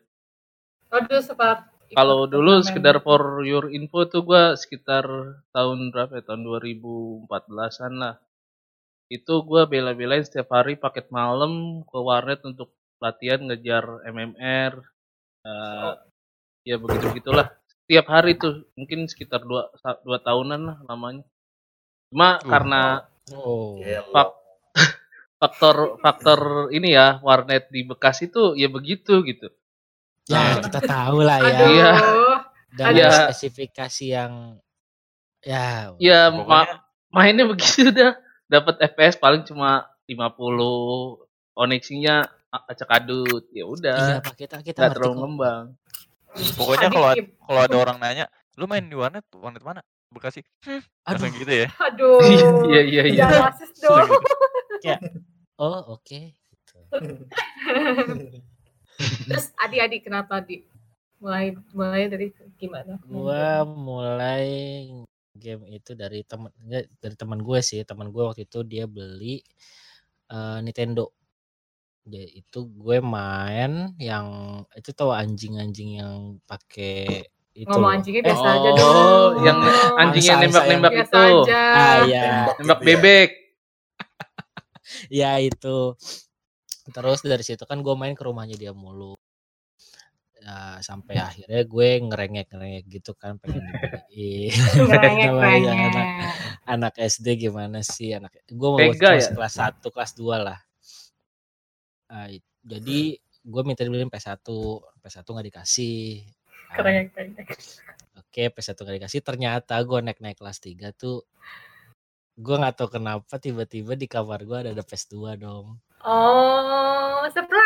[0.90, 5.06] Oh dulu sempat kalau dulu sekedar for your info tuh gua sekitar
[5.54, 8.16] tahun berapa ya tahun 2014an lah
[9.14, 11.54] itu gua bela-belain setiap hari paket malam
[11.86, 14.74] ke warnet untuk latihan ngejar MMR
[15.46, 15.92] eh,
[16.66, 19.70] ya begitu begitulah setiap hari tuh mungkin sekitar dua
[20.02, 21.24] dua tahunan lah lamanya
[22.10, 22.50] cuma Uh.
[22.50, 22.82] karena
[23.32, 23.80] Oh.
[24.12, 24.30] Pak.
[25.40, 26.40] faktor faktor
[26.72, 29.48] ini ya warnet di Bekasi tuh ya begitu gitu
[30.24, 31.52] Ya, kita tahu lah ya.
[31.52, 31.68] Aduh.
[31.68, 31.92] Iya.
[32.72, 33.10] Dengan Iya.
[33.28, 34.34] spesifikasi yang
[35.44, 36.80] ya ya ma-
[37.12, 38.16] mainnya begitu dah
[38.54, 44.94] dapat FPS paling cuma 50 koneksinya acak adut ya iya udah Pak kita kita nggak
[44.94, 45.74] terlalu ngembang
[46.34, 47.10] pokoknya kalau
[47.46, 48.26] kalau ada orang nanya,
[48.58, 49.26] "Lu main di warnet?
[49.34, 49.82] Warnet mana?"
[50.14, 50.46] Bekasi.
[50.66, 51.26] Hmm, Aduh.
[51.26, 51.68] langsung gitu ya.
[51.82, 52.22] Aduh.
[52.70, 54.10] iya iya iya rasis dong.
[55.58, 56.34] Oh, oke.
[56.34, 56.78] Gitu.
[59.30, 60.70] Terus adik-adik kenapa adik?
[61.18, 62.28] Mulai mulai dari
[62.60, 63.00] gimana?
[63.08, 64.86] Gua mulai
[65.36, 66.50] game itu dari temen
[67.02, 67.82] dari teman gue sih.
[67.84, 69.42] Teman gue waktu itu dia beli
[70.32, 71.12] eh, Nintendo.
[72.04, 74.28] Dia itu gue main yang
[74.76, 77.24] itu tahu anjing-anjing yang pakai
[77.56, 77.70] itu.
[77.70, 79.34] Ngomong anjingnya Eh, biasa aja oh dong.
[79.48, 79.60] yang
[79.96, 81.62] anjing yang Angsa-angsa nembak-nembak biasa itu aja.
[81.72, 82.28] Ah ya,
[82.60, 83.30] nembak bebek
[85.22, 85.96] ya itu.
[86.92, 89.16] Terus dari situ kan gue main ke rumahnya dia mulu.
[90.44, 94.52] Ya, sampai akhirnya gue ngerengek-ngerengek gitu kan pengen dibeliin.
[94.92, 96.08] Ngerengek, anak ngerengek.
[96.66, 99.32] anak SD gimana sih anak gue mau Tega kelas ya?
[99.32, 100.60] kelas 1 kelas 2 lah
[102.06, 103.00] Ah, it- jadi
[103.42, 104.44] gue minta dibeliin PS1
[105.00, 106.28] PS1 nggak dikasih
[106.68, 107.48] Ah, Kerengek, kerengek.
[108.14, 111.24] oke PS1 nggak dikasih ternyata gue naik naik kelas 3 tuh
[112.36, 117.63] gue nggak tahu kenapa tiba-tiba di kamar gue ada, ada PS2 dong Oh, surprise.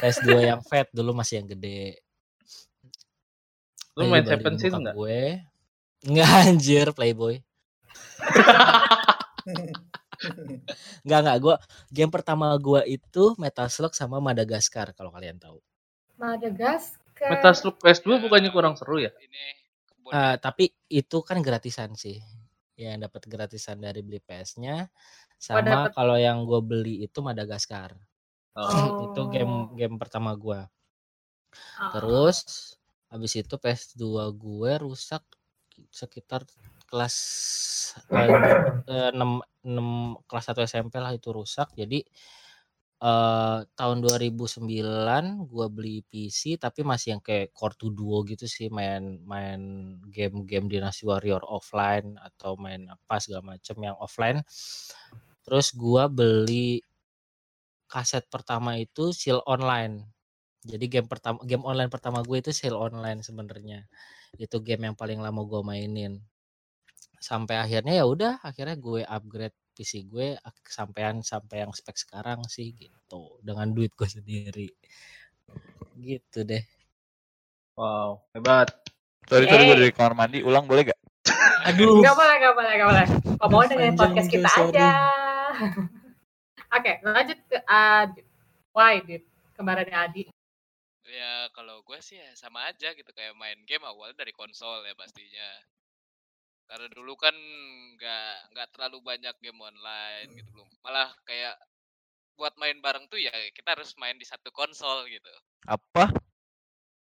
[0.00, 2.00] PS2 yang fat dulu masih yang gede.
[3.98, 4.94] Lu main Seven Sin bokap nggak?
[4.96, 5.20] gue.
[6.08, 7.34] Nggak anjir playboy.
[11.04, 11.54] Nggak nggak gue
[11.88, 15.60] game pertama gue itu Metal Slug sama Madagaskar kalau kalian tahu.
[16.20, 17.28] Madagaskar.
[17.32, 19.12] Metaslug PS2 bukannya kurang seru ya?
[19.16, 19.60] Ini
[20.10, 22.18] Eh, tapi itu kan gratisan sih.
[22.74, 24.90] Yang dapat gratisan dari beli PS-nya.
[25.40, 27.94] Sama kalau yang gue beli itu Madagaskar.
[28.56, 29.10] Oh.
[29.10, 30.66] Itu game game pertama gue.
[31.78, 31.90] Ah.
[31.94, 32.72] Terus
[33.10, 34.02] habis itu PS2
[34.38, 35.22] gue rusak
[35.90, 36.44] sekitar
[36.90, 37.16] kelas
[38.10, 39.16] eh, 6,
[39.64, 41.70] 6 kelas 1 SMP lah itu rusak.
[41.78, 42.02] Jadi
[43.00, 48.68] eh tahun 2009 gua beli PC tapi masih yang kayak Core 2 Duo gitu sih
[48.68, 49.60] main main
[50.12, 54.44] game-game Dynasty Warrior offline atau main apa segala macam yang offline.
[55.40, 56.84] Terus gua beli
[57.90, 60.06] kaset pertama itu Seal Online.
[60.62, 63.90] Jadi game pertama game online pertama gue itu Seal Online sebenarnya.
[64.38, 66.22] Itu game yang paling lama gua mainin.
[67.18, 70.38] Sampai akhirnya ya udah akhirnya gue upgrade PC gue
[70.68, 74.68] sampean sampai yang spek sekarang sih gitu dengan duit gue sendiri.
[75.98, 76.62] Gitu deh.
[77.80, 78.68] wow hebat
[79.30, 79.82] Sorry, sorry gue Yeay.
[79.86, 80.98] dari kamar mandi, ulang boleh gak?
[81.70, 82.02] Aduh.
[82.02, 83.06] Gak boleh, gak boleh, gak boleh.
[83.38, 84.74] Ngomong dengan podcast kita sorry.
[84.74, 84.90] aja.
[86.70, 88.26] Oke, lanjut ke Adit.
[88.70, 89.26] Why, Dit?
[89.58, 90.24] Kembarannya Adi.
[91.10, 94.94] ya kalau gue sih ya sama aja gitu kayak main game awal dari konsol ya
[94.94, 95.48] pastinya
[96.70, 97.34] karena dulu kan
[97.98, 101.58] nggak nggak terlalu banyak game online gitu belum malah kayak
[102.38, 105.34] buat main bareng tuh ya kita harus main di satu konsol gitu
[105.66, 106.14] Apa?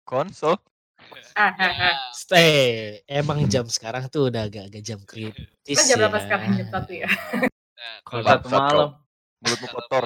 [0.06, 0.54] Konsol?
[1.66, 1.90] Ya.
[2.14, 3.02] Stay.
[3.10, 6.24] Emang jam sekarang tuh udah agak-agak jam kritis Kan jam berapa ya.
[6.24, 6.48] sekarang?
[6.54, 7.08] Jam satu ya?
[7.74, 8.90] nah, Kalau satu malam
[9.44, 10.04] Mulutmu kotor.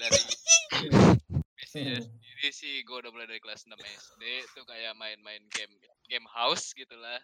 [0.00, 0.16] dari
[1.60, 4.22] PC-nya sendiri sih gue udah mulai dari kelas 6 SD
[4.56, 5.74] tuh kayak main-main game
[6.08, 7.20] game house gitulah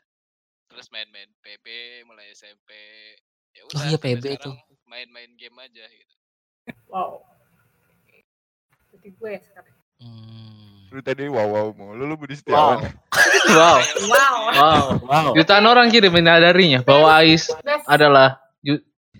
[0.68, 1.66] terus main-main PB
[2.04, 2.68] mulai SMP
[3.56, 6.16] ya udah iya, sampai PB sekarang main-main game aja gitu
[6.90, 7.22] Wow.
[8.94, 9.74] Jadi gue ya sekarang.
[10.02, 10.90] Hmm.
[10.90, 12.82] Lu tadi wow wow mulu lu Budi Setiawan.
[13.46, 13.78] Wow.
[14.10, 14.36] Wow.
[14.58, 14.84] Wow.
[15.06, 15.30] Wow.
[15.38, 17.46] Jutaan orang kiri menyadarinya bahwa Ais
[17.86, 18.42] adalah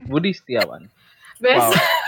[0.03, 0.91] Budi Setiawan.
[1.39, 1.71] best.
[1.71, 1.71] Wow.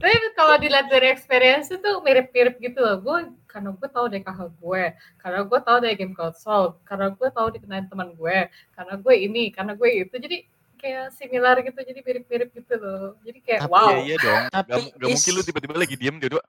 [0.00, 2.96] Tapi kalau dilihat dari experience itu mirip-mirip gitu loh.
[3.02, 4.82] Gue karena gue tahu dari kakak gue,
[5.18, 9.50] karena gue tahu dari game console, karena gue tahu dikenalin teman gue, karena gue ini,
[9.50, 10.14] karena gue itu.
[10.14, 10.36] Jadi
[10.80, 13.18] kayak similar gitu, jadi mirip-mirip gitu loh.
[13.26, 13.90] Jadi kayak Tapi- wow.
[13.90, 14.42] Iya iya dong.
[14.48, 16.40] Gak, Tapi gak mungkin lu tiba-tiba lagi diem dia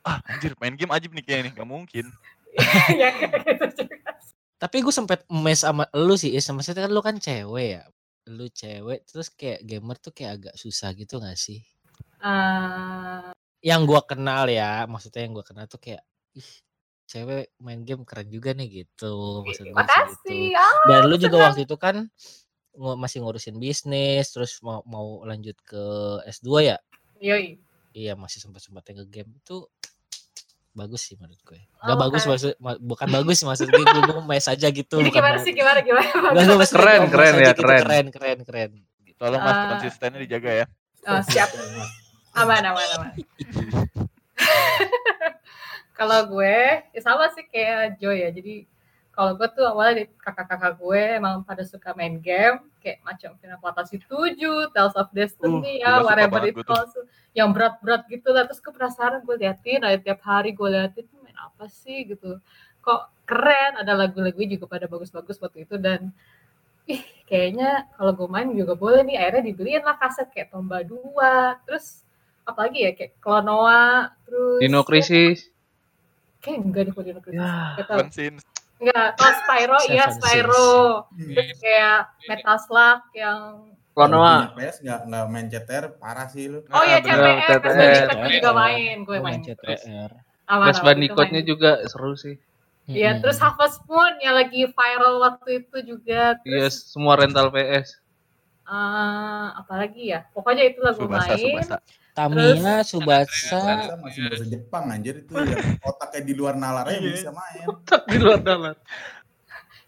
[0.00, 1.52] ah anjir main game aja nih kayaknya nih.
[1.56, 2.04] Gak mungkin.
[3.00, 3.96] ya kayak gitu juga.
[4.60, 6.44] Tapi gue sempet mes sama lu sih, Is.
[6.50, 7.82] Maksudnya kan lu kan cewek ya.
[8.30, 11.60] Lu cewek, terus kayak gamer tuh kayak agak susah gitu gak sih?
[12.22, 16.00] Eh, Yang gua kenal ya, maksudnya yang gua kenal tuh kayak,
[16.38, 16.46] ih
[17.10, 19.42] cewek main game keren juga nih gitu.
[19.42, 20.42] Maksud gue sih makasih.
[20.46, 20.62] gitu.
[20.62, 22.06] Ah, Dan lu juga waktu itu kan
[23.02, 25.82] masih ngurusin bisnis, terus mau mau lanjut ke
[26.30, 26.78] S2 ya?
[27.18, 27.58] Yoi.
[27.90, 29.66] Iya masih sempat sempatnya ke game itu
[30.80, 31.60] bagus sih menurut gue.
[31.60, 34.96] Gak Oh, bagus maksud ma- bukan bagus maksud gue gue mau mes aja gitu.
[34.96, 36.08] Jadi gimana sih gimana gimana?
[36.08, 37.80] Nggak, nggak, maksud gue Keren, keren ya, gitu, keren.
[37.80, 38.70] keren keren keren.
[39.02, 39.16] Gitu.
[39.16, 39.66] Tolong mas Ah.
[39.70, 40.66] konsistennya dijaga ya.
[41.04, 41.48] Oh, siap.
[42.32, 43.10] Aman aman aman.
[45.98, 46.56] kalau gue
[46.86, 48.30] ya sama sih kayak Joy ya.
[48.30, 48.64] Jadi
[49.20, 53.60] kalau gue tuh awalnya di kakak-kakak gue emang pada suka main game kayak macam Final
[53.60, 56.72] Fantasy 7, Tales of Destiny Uh, ya, whatever banget it gue tuh.
[56.72, 56.92] calls.
[57.36, 58.48] Yang berat-berat gitu lah.
[58.48, 62.40] Terus gue penasaran gue liatin, nah, tiap hari gue liatin tuh main apa sih gitu.
[62.80, 66.16] Kok keren, ada lagu-lagu juga pada bagus-bagus waktu itu dan
[66.88, 71.62] ih kayaknya kalau gue main juga boleh nih akhirnya dibeliin lah kaset kayak Tomba 2
[71.68, 72.02] terus
[72.42, 75.38] apalagi ya kayak Klonoa terus Dino ya, Crisis.
[76.42, 77.78] kayak enggak di Dino Crisis Ya.
[78.80, 80.72] Enggak oh Spyro iya Spyro
[81.14, 83.40] terus kayak Metal Slug yang
[83.90, 84.54] Klonoa.
[84.54, 86.62] PS nggak nggak main CTR parah sih lu.
[86.64, 87.02] oh iya Ah.
[87.02, 87.76] CTR Crash.
[88.00, 90.10] Bandicoot gue juga main gue Gue main CTR.
[90.46, 92.34] Crash Bandicoot-nya juga seru sih.
[92.86, 93.20] iya Mm-mm.
[93.20, 97.98] terus Harvest Moon yang lagi viral waktu itu juga Iya, terus semua rental PS.
[98.64, 101.76] eh, apalagi ya pokoknya itu lagu Subasa main Subasa.
[102.10, 105.56] Tamiya, Subasa, masih bahasa Jepang anjir itu yang
[105.88, 107.12] otaknya di luar nalar aja Iya.
[107.12, 107.66] bisa main.
[107.84, 108.74] Tak di luar dalam.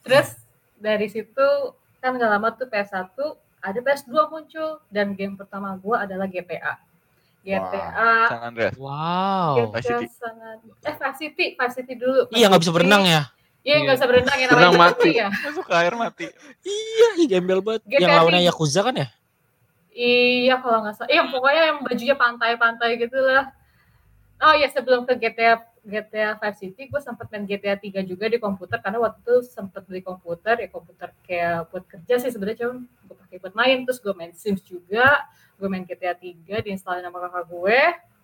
[0.02, 0.28] Terus
[0.74, 1.48] dari situ
[1.98, 3.14] kan gak lama tuh PS1
[3.58, 6.78] ada PS2 muncul dan game pertama gua adalah GTA.
[7.42, 8.74] GTA San Andreas.
[8.74, 9.58] wow.
[9.74, 10.06] GTA City.
[10.12, 12.30] sangat eh Vice City, Vice City dulu.
[12.30, 13.22] Iya nggak bisa berenang ya?
[13.62, 15.10] Iya nggak bisa berenang ya Berenang mati.
[15.12, 15.28] ya.
[15.30, 16.26] Masuk ke air mati.
[16.62, 17.82] Iya, gembel banget.
[17.84, 18.42] GTA Yang lawannya.
[18.42, 19.08] Yakuza kan ya?
[19.92, 21.10] Iya kalau nggak salah.
[21.12, 23.52] Iya pokoknya yang bajunya pantai-pantai gitu lah.
[24.42, 28.38] Oh iya sebelum ke GTA GTA Vice City, gue sempat main GTA 3 juga di
[28.38, 32.86] komputer karena waktu itu sempat beli komputer ya komputer kayak buat kerja sih sebenarnya cuma
[32.86, 35.26] gue pakai buat main terus gue main Sims juga
[35.58, 37.80] gue main GTA 3 diinstalin sama kakak gue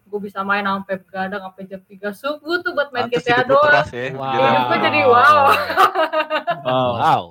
[0.09, 3.75] gue bisa main sampai begadang sampai jam 3 subuh tuh buat main Pantes GTA doang
[3.91, 4.07] ya.
[4.15, 4.33] Wow.
[4.33, 5.39] Hidup gue jadi wow
[6.63, 6.91] Wow.
[7.03, 7.23] Wow.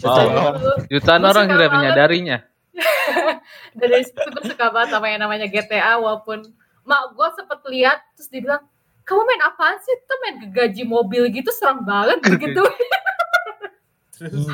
[0.00, 0.80] Terus Wow.
[0.88, 1.74] Jutaan orang tidak banget.
[1.76, 2.38] menyadarinya.
[3.80, 6.44] Dari situ gue suka banget sama yang namanya GTA walaupun
[6.84, 8.64] mak gue sempet lihat terus dibilang
[9.04, 9.96] kamu main apaan sih?
[10.06, 12.62] Tuh main gaji mobil gitu serem banget gitu.
[14.14, 14.46] Terus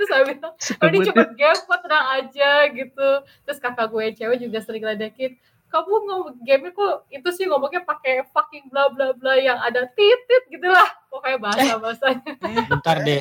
[0.00, 3.08] Terus saya bilang, oh ini cuma game kok tenang aja gitu.
[3.44, 5.36] Terus kakak gue yang cewek juga sering ledekin,
[5.68, 10.48] kamu ngomong game kok itu sih ngomongnya pakai fucking bla bla bla yang ada titit
[10.48, 10.88] gitu lah.
[11.12, 12.32] Pokoknya bahasa bahasanya.
[12.72, 13.20] Bentar deh,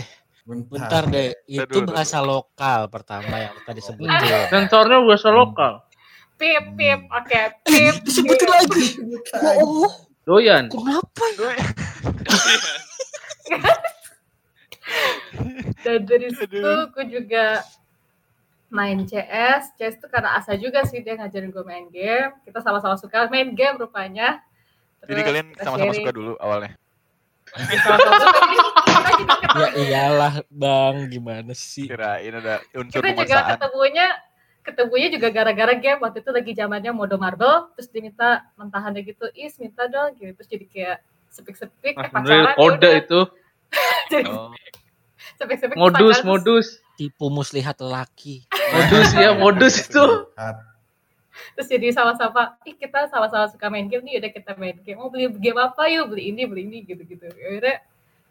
[0.50, 0.72] bentar.
[0.72, 1.30] bentar deh.
[1.46, 4.50] Itu Aduh, aduh, bahasa lokal pertama yang tadi Oh, sebutin.
[4.50, 5.74] Sensornya bahasa lokal.
[6.36, 7.94] Pip pip, oke pip.
[8.02, 8.50] Disebutin pip.
[8.50, 8.86] lagi.
[9.60, 9.88] Oh,
[10.24, 10.68] Doyan.
[10.68, 11.56] kenapa ya?
[15.80, 16.88] Dan dari situ Aduh.
[16.92, 17.64] gue juga
[18.70, 19.74] main CS.
[19.76, 22.32] CS itu karena asa juga sih dia ngajarin gue main game.
[22.42, 24.40] Kita sama-sama suka main game rupanya.
[25.02, 26.00] Jadi Terus kalian kita sama-sama sharing.
[26.00, 26.72] suka dulu awalnya.
[27.50, 28.40] Sama-sama suka.
[28.40, 28.56] Jadi
[29.16, 31.88] kita juga ketemu Ya iyalah bang, gimana sih?
[31.88, 34.08] Kirain ada unsur kita juga ketemunya
[34.60, 39.56] ketemunya juga gara-gara game waktu itu lagi zamannya mode marble terus diminta mentahannya gitu is
[39.58, 40.98] minta dong gitu terus jadi kayak
[41.30, 42.94] sepik-sepik Ah, eh, pacaran kode yaudah.
[43.00, 43.20] itu.
[44.14, 44.50] Jadi Oh.
[45.38, 46.68] sepik-sepik Modus, pacaran, modus.
[46.98, 48.44] Tipu muslihat lelaki.
[48.50, 50.06] Modus ya, modus itu.
[51.56, 55.08] terus jadi sama-sama ih kita sama-sama suka main game nih udah kita main game mau
[55.08, 57.80] beli game apa yuk beli ini beli ini gitu-gitu yaudah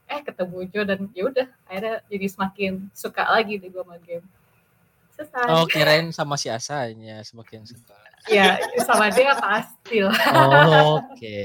[0.08, 4.24] eh ketemu Jo dan ya udah akhirnya jadi semakin suka lagi deh gue sama game
[5.10, 7.92] selesai Oh kirain sama si Asanya semakin suka.
[8.26, 11.38] ya sama dia pasti lah Oh, Oke.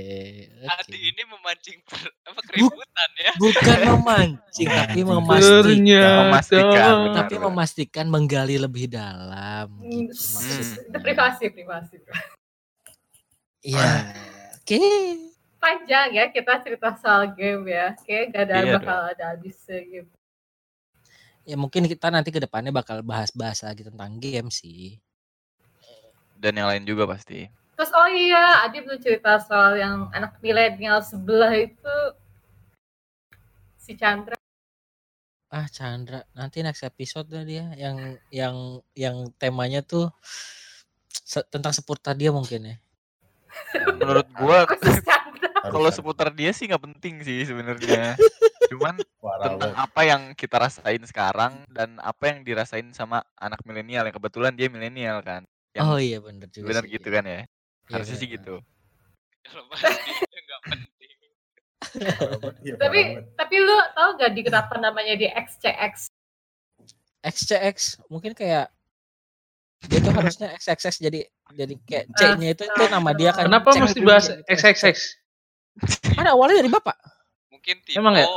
[0.73, 0.97] Adi oke.
[0.99, 3.31] ini memancing per- apa keributan ya.
[3.35, 5.63] Bukan memancing tapi memastikan.
[5.63, 6.19] Ternyata.
[6.21, 6.93] Memastikan.
[7.13, 9.67] Tapi memastikan menggali lebih dalam.
[9.79, 11.95] Hmm, Gitu itu privasi privasi
[13.63, 13.89] Iya.
[14.57, 14.81] Oke.
[15.63, 17.95] Panjang ya kita cerita soal game ya.
[18.03, 20.15] Kayak gak ada Iya bakal ada habisnya gitu.
[21.47, 24.99] Ya mungkin kita nanti ke depannya bakal bahas-bahas lagi tentang game sih.
[26.35, 27.47] Dan yang lain juga pasti.
[27.79, 31.95] Terus oh iya, Adi belum cerita soal yang anak milenial sebelah itu
[33.79, 34.35] si Chandra.
[35.51, 38.55] Ah Chandra, nanti next episode dah dia yang yang
[38.95, 40.09] yang temanya tuh
[41.11, 42.75] se- tentang seputar dia mungkin ya.
[43.99, 44.65] Menurut gua.
[45.71, 48.17] Kalau seputar dia sih nggak penting sih sebenarnya.
[48.73, 48.97] Cuman
[49.43, 54.53] tentang apa yang kita rasain sekarang dan apa yang dirasain sama anak milenial yang kebetulan
[54.57, 55.45] dia milenial kan.
[55.77, 57.15] Yang Oh iya bener juga benar sih, gitu iya.
[57.15, 57.33] kan ya.
[57.33, 57.45] Iya,
[57.93, 58.55] Harusnya sih gitu.
[59.45, 60.91] Kalau nggak penting.
[62.63, 63.37] Iya, Tapi parah banget.
[63.37, 66.09] tapi lu tau gak di kenapa namanya di XCX?
[67.21, 67.75] XCX
[68.07, 68.71] mungkin kayak
[69.91, 73.51] dia tuh harusnya XXX jadi jadi kayak C-nya itu itu nama dia kan.
[73.51, 74.95] Kenapa mesti bahas XXX?
[76.13, 76.97] Kan awalnya dari bapak.
[77.49, 78.27] Mungkin Timo Emang ya?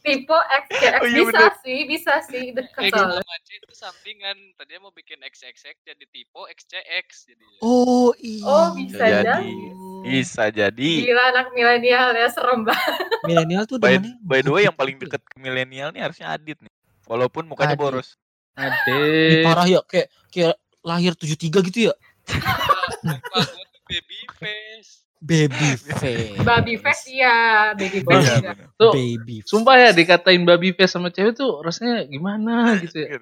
[0.00, 1.52] Tipe XCX Oh, iya bisa bener.
[1.60, 4.36] sih, bisa sih dekat X sama C itu sampingan.
[4.56, 7.44] Tadinya mau bikin XXX jadi Tipo XCX jadi.
[7.60, 8.42] Oh iya.
[8.42, 9.24] Oh, bisa jadi.
[9.28, 9.52] jadi.
[10.00, 10.90] Bisa jadi.
[11.04, 12.96] Gila anak milenial ya serem banget.
[13.28, 16.56] Milenial tuh By, demennya by the way yang paling deket ke milenial nih harusnya Adit
[16.64, 16.72] nih.
[17.04, 17.84] Walaupun mukanya Adit.
[17.84, 18.08] boros.
[18.56, 19.00] Ih, Ade.
[19.44, 21.94] parah ya kayak kayak lahir 73 gitu ya.
[23.04, 24.99] Muka tuh baby face.
[25.20, 26.40] Baby face.
[26.40, 27.36] Baby face iya,
[27.76, 28.56] baby Iya face bener.
[28.74, 29.52] Tuh, Baby face.
[29.52, 33.20] sumpah ya dikatain baby face sama cewek tuh rasanya gimana gitu ya.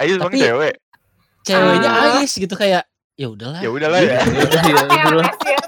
[0.00, 0.74] Ayo bang Tapi- cewek.
[1.40, 2.20] Ceweknya Ah.
[2.20, 3.60] Ais gitu kayak ya udahlah.
[3.60, 4.16] Ya udahlah ya.
[4.24, 5.28] Iya, Kayak udahlah.
[5.44, 5.60] ya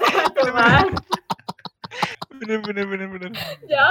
[2.33, 3.31] bener bener bener bener.
[3.69, 3.85] Ya.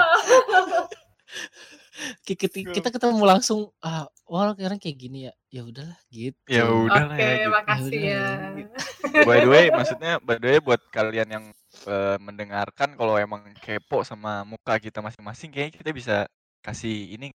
[2.25, 5.33] Ki- Kita, kita ketemu langsung ah wah orang kayak gini ya.
[5.53, 6.39] Ya udahlah gitu.
[6.49, 7.35] Ya udahlah Oke, ya.
[7.37, 7.49] gitu.
[7.53, 8.21] makasih Ya ya.
[8.21, 8.85] udah,
[9.29, 11.45] By the way, maksudnya by the way buat kalian yang
[11.87, 16.17] eh, mendengarkan kalau emang kepo sama muka kita masing-masing, kayaknya kita bisa
[16.65, 17.29] kasih ini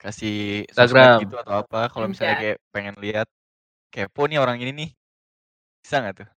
[0.00, 1.20] kasih Instagram.
[1.22, 1.80] gitu atau apa.
[1.92, 2.42] Kalau misalnya Anjay.
[2.56, 3.28] kayak pengen lihat
[3.92, 4.90] kepo nih orang ini nih,
[5.84, 6.28] bisa nggak tuh?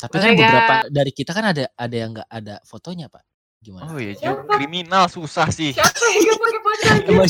[0.00, 3.24] Tapi Boleh kan beberapa dari kita kan ada ada yang nggak ada fotonya pak.
[3.60, 3.92] Gimana?
[3.92, 4.56] Oh iya, Siapa?
[4.56, 5.76] kriminal susah sih.
[5.76, 6.60] Siapa yang pakai
[7.12, 7.28] emang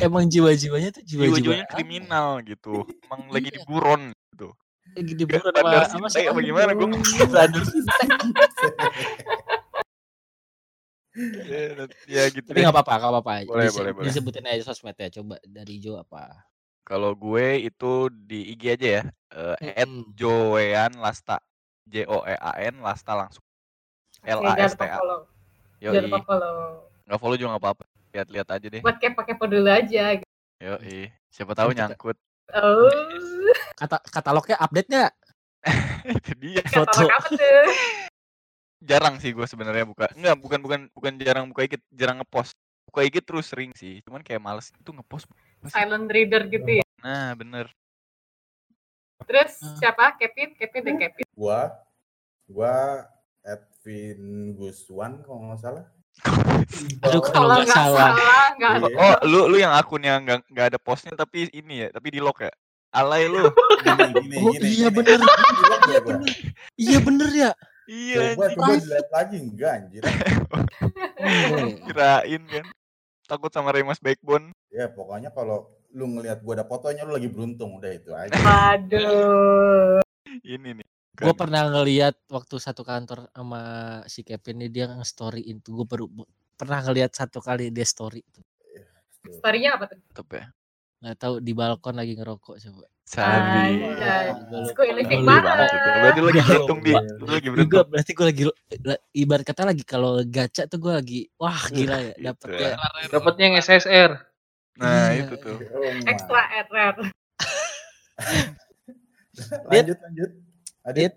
[0.00, 1.72] emang jiwa-jiwanya tuh jiwa-jiwa Jiwa-jiwanya apa?
[1.76, 2.74] kriminal gitu.
[3.04, 3.56] Emang lagi Iya.
[3.56, 4.02] di buron
[4.32, 4.48] gitu.
[4.96, 7.00] Lagi di buron sama sama sintek apa si gimana gue Aduh.
[7.28, 8.08] Sadar sintek.
[12.08, 13.32] ya gitu Tapi nggak apa-apa, nggak apa-apa.
[13.44, 14.06] Boleh, Dise- boleh, boleh.
[14.08, 15.08] Disebutin aja sosmednya.
[15.12, 16.48] Coba dari Jo apa?
[16.88, 19.02] Kalau gue itu di IG aja ya.
[19.60, 19.84] Eh.
[20.16, 21.36] Joean Lasta.
[21.84, 23.44] J O E A N Lasta langsung.
[24.24, 24.96] L A S T A.
[25.80, 26.56] Yo Jangan lupa follow.
[27.08, 27.84] Nggak follow juga nggak apa-apa.
[28.12, 28.82] Lihat-lihat aja deh.
[28.84, 30.20] Buat kepo-kepo dulu aja.
[30.60, 30.74] Yo
[31.32, 32.16] Siapa tahu nyangkut.
[32.50, 32.90] Oh,
[33.78, 35.12] Kata katalognya update nggak?
[36.20, 36.60] Itu dia.
[36.68, 36.84] Foto.
[36.84, 37.64] katalog apa tuh?
[38.90, 40.08] Jarang sih gue sebenarnya buka.
[40.12, 42.56] Enggak, bukan bukan bukan jarang buka IG, jarang ngepost.
[42.88, 44.00] Buka IG terus sering sih.
[44.04, 45.28] Cuman kayak males itu ngepost.
[45.68, 46.84] Silent reader gitu ya.
[47.04, 47.68] Nah, bener.
[49.28, 49.76] Terus Ah.
[49.76, 50.16] siapa?
[50.16, 50.56] Kevin?
[50.56, 51.24] Kevin deh Kevin.
[51.36, 51.76] Gua
[52.48, 53.04] gua
[53.80, 54.20] Edwin
[54.54, 55.84] Guswan kalau nggak salah.
[57.00, 58.10] Aduh, Kalau nggak salah.
[58.58, 58.98] nggak Iya.
[58.98, 62.44] Oh, lu lu yang akunnya nggak nggak ada postnya tapi ini ya, tapi di lock
[62.44, 62.52] ya.
[62.90, 63.46] Alay lu.
[63.80, 64.96] Gini, gini, Oh, gini, iya gini.
[64.98, 65.18] bener.
[65.22, 66.28] Iya ya bener.
[66.76, 67.50] Iya bener ya.
[67.86, 68.58] iya, Coba anjing.
[68.58, 70.02] coba dilihat lagi enggak anjir.
[71.86, 72.66] Kirain kan.
[73.24, 74.50] Takut sama Remas Backbone.
[74.68, 78.34] Ya pokoknya kalau lu ngelihat gua ada fotonya lu lagi beruntung udah itu aja.
[78.74, 80.02] Aduh.
[80.42, 80.86] Ini nih.
[81.10, 81.40] Gue Bukan.
[81.42, 83.60] pernah ngeliat waktu satu kantor sama
[84.06, 85.82] si Kevin ini dia nge-storyin tuh.
[85.82, 86.06] Gue baru
[86.54, 88.44] pernah ngeliat satu kali dia story tuh.
[89.28, 89.98] Story-nya apa tuh?
[90.00, 90.44] Tetep ya.
[91.00, 92.86] Nggak tahu di balkon lagi ngerokok coba.
[93.04, 93.82] Sabi.
[94.94, 95.42] Living Gua lupa.
[95.42, 95.68] banget.
[95.68, 95.88] itu.
[95.90, 96.92] Berarti lagi beruntung di.
[96.94, 97.86] lagi Juga beruntung.
[97.90, 98.42] berarti gue lagi
[98.80, 102.68] la- ibarat kata lagi kalau gacha tuh gue lagi wah gila ya Gitu dapet ya.
[102.70, 102.76] ya.
[103.10, 104.10] Dapatnya yang SSR.
[104.78, 105.26] Nah, Iya.
[105.26, 105.58] itu tuh.
[106.06, 106.40] Extra
[106.70, 107.02] rare.
[109.66, 110.30] Lanjut lanjut.
[110.84, 111.12] Adit.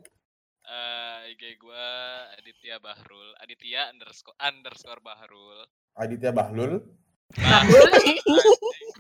[0.64, 1.88] Eh, IG gua
[2.36, 3.32] Aditya Bahrul.
[3.40, 5.60] Aditya underscore underscore Bahrul.
[5.96, 6.84] Aditya Bahlul.
[7.40, 7.92] Bahlul.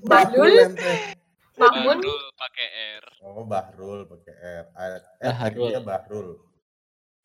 [0.07, 0.53] Bahlul.
[0.71, 0.93] ente.
[1.59, 1.99] Mahmun.
[1.99, 2.67] Bahrul pakai
[2.99, 3.05] R.
[3.27, 4.65] Oh Bahrul pakai R.
[4.71, 5.67] Eh, Bahrul.
[5.67, 6.29] Aditya Bahrul.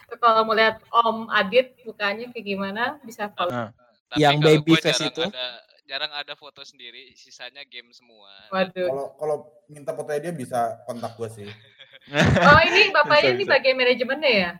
[0.09, 3.71] Kalau mau lihat Om Adit mukanya kayak gimana bisa follow.
[4.09, 5.23] Tapi Yang kalau baby face jarang itu?
[5.29, 5.49] Ada,
[5.85, 8.33] jarang ada foto sendiri, sisanya game semua.
[8.49, 8.89] Waduh.
[8.89, 9.37] Kalau kalau
[9.69, 11.45] minta fotonya dia bisa kontak gua sih.
[12.49, 14.51] Oh ini bapaknya ini bagian manajemennya ya?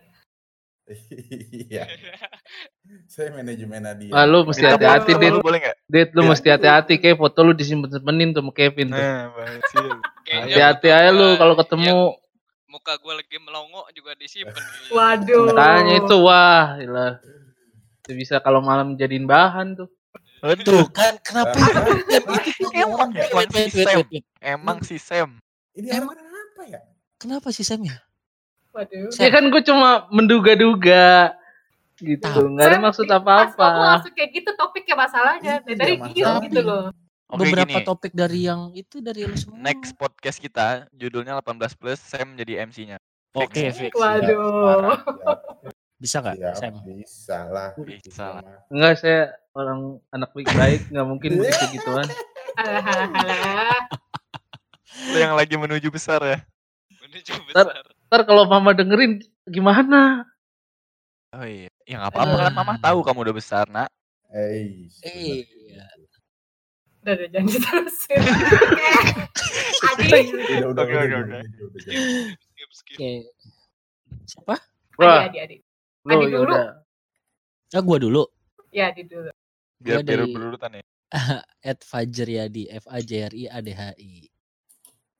[1.69, 1.85] Iya.
[3.05, 4.09] Saya manajemen dia.
[4.09, 5.29] Ah, lu mesti hati-hati, Dit.
[5.29, 5.75] lu boleh nggak?
[5.85, 6.29] Dit, lu Iya.
[6.33, 8.97] mesti hati-hati kayak foto lu disimpen-simpenin tuh sama Kevin tuh.
[8.97, 9.29] Nah,
[10.25, 11.85] Hati-hati aja lu kalau ketemu.
[11.85, 11.99] yang
[12.69, 14.53] muka gue lagi melongo juga disimpan.
[14.57, 14.93] gitu.
[14.97, 15.45] Waduh.
[15.53, 17.07] Makanya itu wah, gila.
[18.01, 19.89] Itu bisa kalau malam jadiin bahan tuh.
[20.63, 21.53] Tuh kan kenapa
[22.71, 23.11] Emang,
[23.51, 24.07] si Sam.
[24.39, 25.29] Emang si Sam.
[25.75, 26.79] Ini Emang- apa ya?
[27.19, 27.99] Kenapa sih Sam ya?
[28.71, 29.11] Waduh.
[29.11, 29.21] Sam.
[29.21, 31.35] Ya kan gue cuma menduga-duga
[31.97, 32.23] gitu.
[32.23, 32.55] Tahu.
[32.55, 33.67] Nggak ada Sam, maksud apa-apa.
[33.93, 35.53] langsung kayak gitu topiknya masalahnya.
[35.59, 36.15] Dari Iya, tadi masalahnya.
[36.15, 36.83] diem gitu loh.
[37.29, 39.61] Oke Beberapa gini, topik dari yang itu dari lu semua.
[39.61, 42.97] next podcast kita judulnya 18 plus Sam jadi MC-nya.
[43.31, 43.77] Oke, Fix.
[43.77, 43.93] fix.
[43.93, 44.97] Waduh.
[46.01, 46.73] Bisa nggak, Siap, Sam?
[46.87, 47.69] bisa lah.
[47.77, 48.63] Bisa lah.
[48.71, 52.07] Enggak, saya orang anak baik-baik, nggak mungkin begitu gituan.
[52.55, 53.83] Alah, alah, alah.
[55.11, 56.39] Yang lagi menuju besar ya.
[57.09, 57.85] Ntar- besar.
[58.09, 60.25] Ntar kalau mama dengerin gimana?
[61.33, 61.69] Oh iya.
[61.85, 63.89] Ya nggak apa-apa kan mama tahu kamu udah besar, Nak.
[64.29, 65.85] Eh, Iya.
[67.01, 68.19] Udah, udah jangan diterusin.
[69.79, 70.09] Adi.
[70.61, 71.41] Udah, udah, Oke, udah.
[72.37, 72.97] Skip, skip.
[74.27, 74.55] Siapa?
[74.99, 75.57] Adi, Adi, Adi.
[76.05, 76.43] lo Adi ya dulu.
[76.45, 76.63] udah.
[77.71, 78.23] Ah, gua dulu.
[78.69, 79.31] Ya, Adi dulu.
[79.79, 80.83] Biar Gua biar dari- berurutan ya.
[81.65, 84.29] At Fajriyadi, F A J R I A D H I.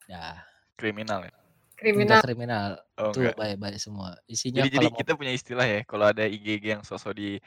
[0.09, 0.37] Nah,
[0.75, 1.33] Kriminal ya.
[1.79, 2.19] Kriminal.
[2.19, 2.69] Kriminal kriminal.
[2.99, 4.19] Oh Tuh baik-baik semua.
[4.27, 7.39] Isinya Jadi jadi kalau mau kita punya istilah ya, kalau ada IG yang sosok di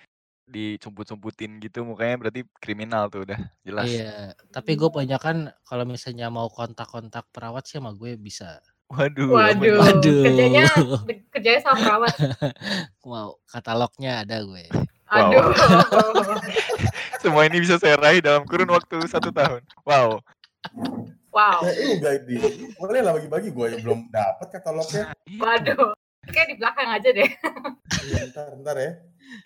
[0.42, 3.86] dicumput-cumputin gitu mukanya berarti kriminal tuh udah jelas.
[3.88, 8.58] Iya, tapi gue kan kalau misalnya mau kontak-kontak perawat sih sama gue bisa.
[8.92, 9.32] Waduh.
[9.32, 9.80] Waduh.
[9.80, 10.22] Waduh.
[10.28, 10.68] Kerjanya
[11.32, 12.14] kerjanya sama perawat.
[13.08, 14.68] Mau katalognya ada gue.
[15.08, 15.48] Aduh.
[17.24, 19.64] Semua ini bisa saya raih dalam kurun waktu satu tahun.
[19.88, 20.20] Wow.
[21.32, 21.64] Wow.
[21.64, 22.36] Eh, enggak di.
[22.76, 25.16] Boleh lah bagi-bagi gue yang belum dapat katalognya.
[25.32, 25.96] Waduh.
[26.22, 27.30] Kayak di belakang aja deh.
[28.04, 28.92] Iya, ntar, ntar ya.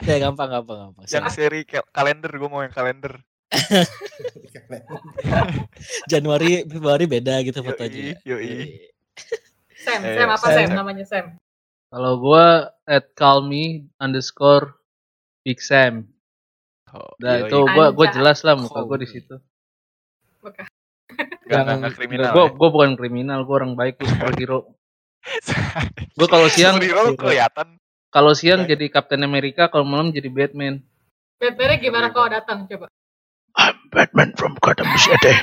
[0.03, 1.05] Ya gampang gampang gampang.
[1.07, 3.23] Yang seri ka- kalender gue mau yang kalender.
[6.07, 8.03] Januari Februari beda gitu Yoi, fotonya.
[8.23, 8.51] yoi.
[9.79, 10.57] Sam, Eh, Sam apa Sam.
[10.59, 11.27] Sam namanya Sam?
[11.87, 12.47] Kalau gua
[12.83, 14.75] at calmi underscore
[15.43, 16.11] Big Sam.
[16.91, 17.49] Oh, Nah yoi.
[17.49, 18.17] itu gua gua Anjay.
[18.17, 19.39] jelas lah muka gua di situ.
[21.47, 22.31] Nggak, nggak kriminal.
[22.35, 22.51] Gua ya.
[22.59, 24.61] gua bukan kriminal, gua orang baik, gua superhero.
[26.17, 26.79] Gua kalau siang
[27.19, 27.83] kelihatan.
[28.15, 30.81] kalau siang jadi Captain America, kalau malam jadi Batman.
[31.43, 32.87] Batman gimana kalau datang coba?
[33.59, 35.35] I'm Batman from Gotham City.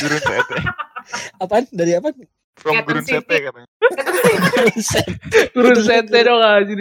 [0.00, 0.56] Gurun Sete.
[1.44, 1.68] Apaan?
[1.70, 2.10] Dari apa?
[2.56, 3.20] From Gotham Gurun City.
[3.20, 3.68] Sete katanya.
[5.54, 6.80] Turun sete dong anjir.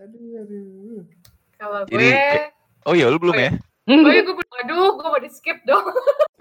[0.00, 1.04] Aduh, aduh.
[1.60, 2.24] Kalau Jadi, gue,
[2.88, 3.52] Oh iya, lu belum Oh ya?
[3.90, 5.84] Oh iya gue, aduh, gue mau di skip dong.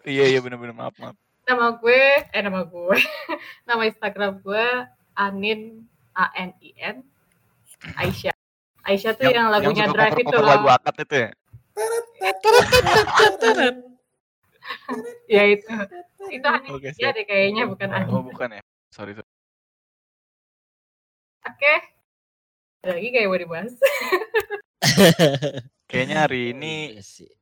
[0.08, 1.14] Iya, iya bener-bener maaf, maaf.
[1.44, 2.98] Nama gue, eh nama gue,
[3.68, 4.66] nama Instagram gue
[5.12, 5.86] Anin
[6.16, 7.04] A N I N
[8.00, 8.34] Aisyah.
[8.88, 10.78] Aisyah tuh yang, lagunya suka Drive itu cover-cover lagu loh.
[10.80, 11.30] akad itu ya?
[15.30, 15.68] Ya itu.
[16.32, 18.10] Itu Anin Oke, ya deh kayaknya bukan Anin.
[18.10, 18.62] Oh, bukan ya?
[18.96, 19.30] Sorry, sorry.
[21.44, 21.74] Oke.
[22.88, 23.74] Ada lagi kayak mau dibahas.
[25.90, 27.39] Kayaknya hari ini Iya sih.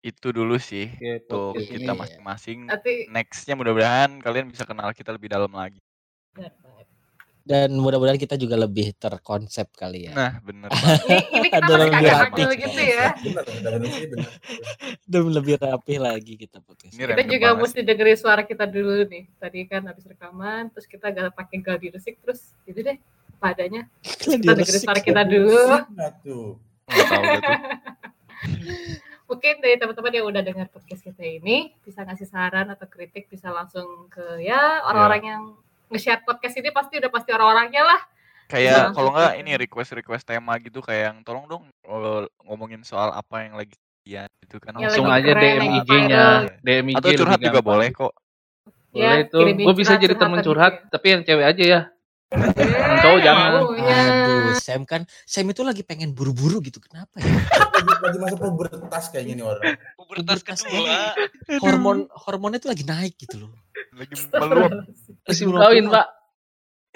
[0.00, 0.86] Itu dulu sih.
[0.88, 1.98] Oke, Tuh, podcast kita ini.
[1.98, 2.58] masing-masing.
[2.64, 5.82] Nanti Nextnya mudah-mudahan kalian bisa kenal kita lebih dalam lagi.
[6.30, 6.86] benar banget.
[7.42, 10.12] Dan mudah-mudahan kita juga lebih terkonsep kali ya.
[10.12, 11.00] Nah, bener banget.
[11.02, 12.42] Ini, ini kita Ada masih lebih rapi.
[12.54, 13.06] gitu ya.
[13.16, 14.28] Bener, bener, bener sih, bener.
[15.02, 16.92] Dan lebih rapi lagi kita podcast.
[16.92, 17.60] Ini Kita random juga banget.
[17.64, 19.24] mesti dengerin suara kita dulu nih.
[19.34, 23.00] Tadi kan habis rekaman, terus kita gak pakai gladi resik, terus gitu deh.
[23.36, 23.88] Padanya.
[23.98, 25.58] Kita dengerin suara kita dulu.
[25.88, 26.60] Nggak tuh.
[26.84, 27.58] Nggak tahu tuh.
[29.28, 33.52] Mungkin dari teman-teman yang udah dengar podcast kita ini bisa ngasih saran atau kritik bisa
[33.52, 35.42] langsung ke ya orang-orang yang
[35.92, 38.00] nge-share podcast ini pasti udah pasti orang-orangnya lah.
[38.48, 43.12] Kayak Nah, kalau nggak ini request-request tema gitu kayak yang tolong dong eh, ngomongin soal
[43.12, 43.76] apa yang lagi
[44.08, 44.72] ya gitu kan.
[44.72, 46.24] Langsung aja DM IG-nya.
[46.64, 48.16] DM IG Atau curhat juga boleh kok.
[48.88, 49.44] Boleh Ya, tuh.
[49.44, 50.88] kirimin Gue bisa jadi temen gitu curhat, ya.
[50.88, 51.80] tapi yang cewek aja ya.
[52.28, 53.50] Eh, cowok jangan.
[53.56, 53.88] maunya.
[53.88, 56.76] Aduh, Sam kan Sam itu lagi pengen buru-buru gitu.
[56.76, 57.24] Kenapa ya?
[57.24, 59.64] Lagi, lagi masuk pubertas kayaknya nih orang.
[59.96, 60.96] Pubertas Pubertas kedua.
[61.64, 63.52] Hormon hormonnya tuh lagi naik gitu loh.
[63.96, 64.72] Lagi meluap.
[65.24, 66.06] Musim meluap- kawin, Pak.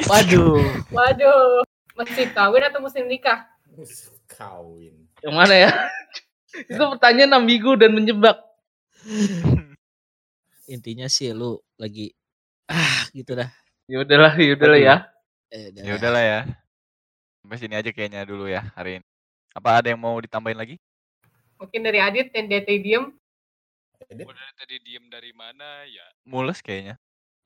[0.04, 0.60] Waduh.
[0.92, 1.64] Waduh,
[1.96, 3.48] musim kawin atau musim nikah?
[4.28, 5.08] Kawin.
[5.24, 5.70] Yang mana ya?
[6.68, 8.36] Itu pertanyaan ambigu dan menjebak.
[10.68, 12.12] Intinya sih lu lagi
[12.68, 13.48] ah gitu dah.
[13.88, 14.96] Ya udahlah, ya udahlah ya.
[15.52, 15.96] Eh, udah Ya lah.
[16.00, 16.40] udahlah ya.
[17.44, 19.06] Sampai sini aja kayaknya dulu ya hari ini.
[19.52, 20.76] Apa ada yang mau ditambahin lagi?
[21.60, 23.04] Mungkin dari Adit yang dia tadi diem.
[24.08, 24.24] Edit.
[24.24, 26.06] Udah tadi diem dari mana ya?
[26.24, 26.96] Mules kayaknya.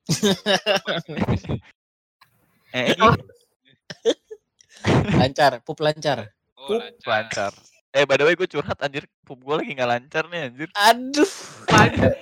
[2.71, 3.11] eh, Oh.
[5.19, 6.31] Lancar, pup lancar.
[6.55, 7.51] Oh, pup lancar.
[7.51, 7.53] lancar.
[7.91, 9.03] Eh, by the way gue curhat anjir.
[9.27, 10.69] Pup gue lagi nggak lancar nih anjir.
[10.77, 11.27] Aduh.
[11.67, 12.13] Waduh,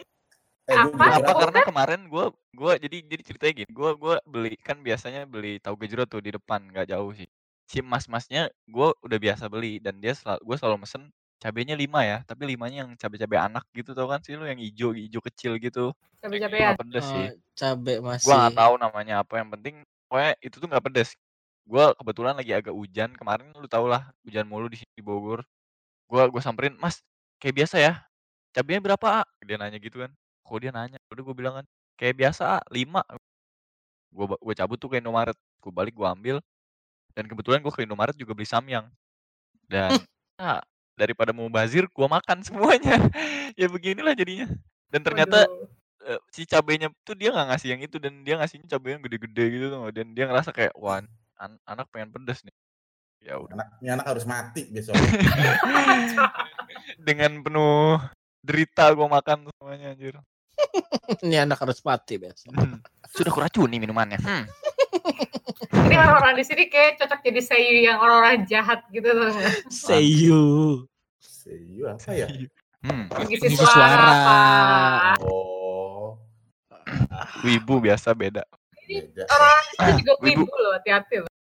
[0.65, 0.97] Eh, Apa?
[0.97, 1.29] berapa?
[1.45, 2.25] Karena kemarin gue
[2.57, 6.33] gua jadi jadi ceritanya gini, gue gua beli kan biasanya beli tahu gejrot tuh di
[6.33, 7.29] depan nggak jauh sih.
[7.69, 12.17] Si mas-masnya gue udah biasa beli dan dia selalu gue selalu mesen cabenya 5 ya,
[12.25, 15.93] tapi limanya yang cabe-cabe anak gitu tau kan sih lu yang hijau hijau kecil gitu.
[15.93, 16.73] Itu Cabe-cabean.
[16.73, 17.25] nggak pedes sih.
[17.29, 18.33] Oh, cabe Gue masih.
[18.33, 19.75] nggak tahu namanya apa yang penting
[20.09, 21.09] pokoknya itu tuh nggak pedes.
[21.69, 25.45] Gue kebetulan lagi agak hujan kemarin lu tau lah hujan mulu di sini di Bogor.
[26.09, 27.01] Gue gue samperin mas
[27.37, 27.93] kayak biasa ya
[28.55, 29.23] cabenya berapa A?
[29.43, 30.09] dia nanya gitu kan
[30.45, 31.65] kok dia nanya udah gue bilang kan
[31.97, 33.01] kayak biasa A, 5
[34.15, 36.37] gue gue cabut tuh ke Indomaret gue balik gue ambil
[37.15, 38.91] dan kebetulan gue ke Indomaret juga beli samyang.
[39.65, 40.03] Dan
[40.35, 40.59] ah,
[40.99, 42.99] daripada mau bazir gue makan semuanya.
[43.55, 44.51] Ya beginilah jadinya.
[44.91, 46.11] Dan ternyata Waduh.
[46.11, 49.45] eh, si cabenya tuh dia nggak ngasih yang itu dan dia ngasihnya cabai yang gede-gede
[49.47, 50.99] gitu tuh dan dia ngerasa kayak wah
[51.39, 52.51] an- anak pengen pedes nih.
[53.23, 53.55] Ya udah.
[53.55, 54.91] Anak, ini anak harus mati besok.
[57.07, 57.95] dengan penuh
[58.43, 60.19] derita gue makan semuanya anjir
[61.25, 62.51] Ini anak harus mati biasa.
[62.51, 62.79] Hmm.
[63.15, 64.43] sudah kuracuni minumannya hmm.
[65.87, 69.31] Ini orang-orang di sini kayak cocok jadi seiyu yang orang-orang jahat gitu loh.
[69.71, 70.43] Seiyu.
[71.21, 72.27] Seiyu apa ya?
[72.83, 73.07] Hmm.
[73.13, 75.13] Mengisi suara, suara.
[75.23, 76.19] Oh,
[77.45, 78.43] wibu biasa beda
[78.85, 79.23] beda.
[79.25, 80.43] Orang di sini juga Wibu.
[80.45, 81.31] wibu loh, hati-hati loh.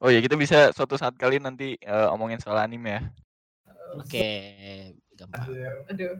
[0.00, 3.02] oh ya kita bisa suatu saat kali nanti eh, omongin soal anime ya
[3.98, 4.22] Oke,
[5.18, 5.50] gampang.
[5.90, 6.14] Aduh.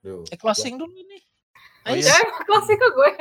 [0.00, 0.24] Duh.
[0.32, 1.20] Eh closing dulu nih.
[1.86, 2.04] Oh, iya.
[2.08, 3.12] Jangan closing ke gue.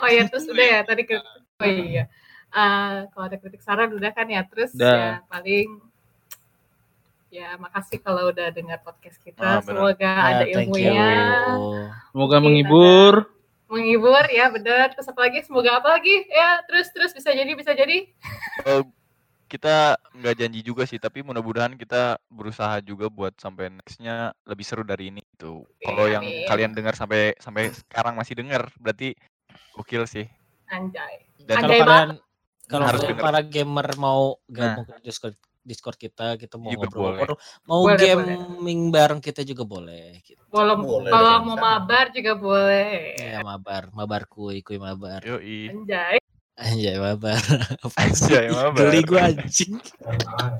[0.00, 1.16] Oh ya, terus udah ya tadi ke
[1.60, 2.08] Oh iya.
[2.50, 4.42] Eh, kalau ada kritik saran udah kan ya.
[4.48, 4.96] Terus Udah.
[4.96, 5.68] ya paling
[7.30, 9.60] ya makasih kalau udah dengar podcast kita.
[9.60, 9.62] Ah.
[9.62, 10.82] Semoga ada thank you.
[10.82, 11.10] ilmunya.
[12.10, 13.14] Semoga Iya, menghibur.
[13.70, 14.90] Menghibur ya benar.
[14.98, 15.38] Terus apa lagi?
[15.46, 16.26] Semoga apa lagi?
[16.26, 18.10] Ya, terus terus bisa jadi bisa jadi.
[18.66, 18.82] Eh,
[19.46, 24.86] kita nggak janji juga sih tapi mudah-mudahan kita berusaha juga buat sampai nextnya lebih seru
[24.86, 25.22] dari ini
[25.80, 26.46] kalau Iya, yang amin.
[26.46, 29.16] kalian dengar sampai sampai sekarang masih dengar berarti
[29.72, 30.28] gokil sih
[30.70, 31.26] Anjay.
[31.48, 32.10] dan Kalau Anjay kalian
[32.70, 37.36] kalau Harus para gamer mau gabung ke Discord Discord kita, kita mau Juga ngobrol,
[37.68, 40.22] mau Boleh, gaming bareng kita juga boleh.
[40.24, 40.40] Gitu.
[40.48, 43.18] Kalau Boleh, kalau mau mabar juga boleh.
[43.18, 45.20] Ya mabar, mabar kuy, kuy mabar.
[45.20, 46.16] yoi Anjay.
[46.56, 47.36] Anjay mabar.
[48.00, 48.80] Anjay, mabar.
[48.88, 49.76] Geli gua anjing.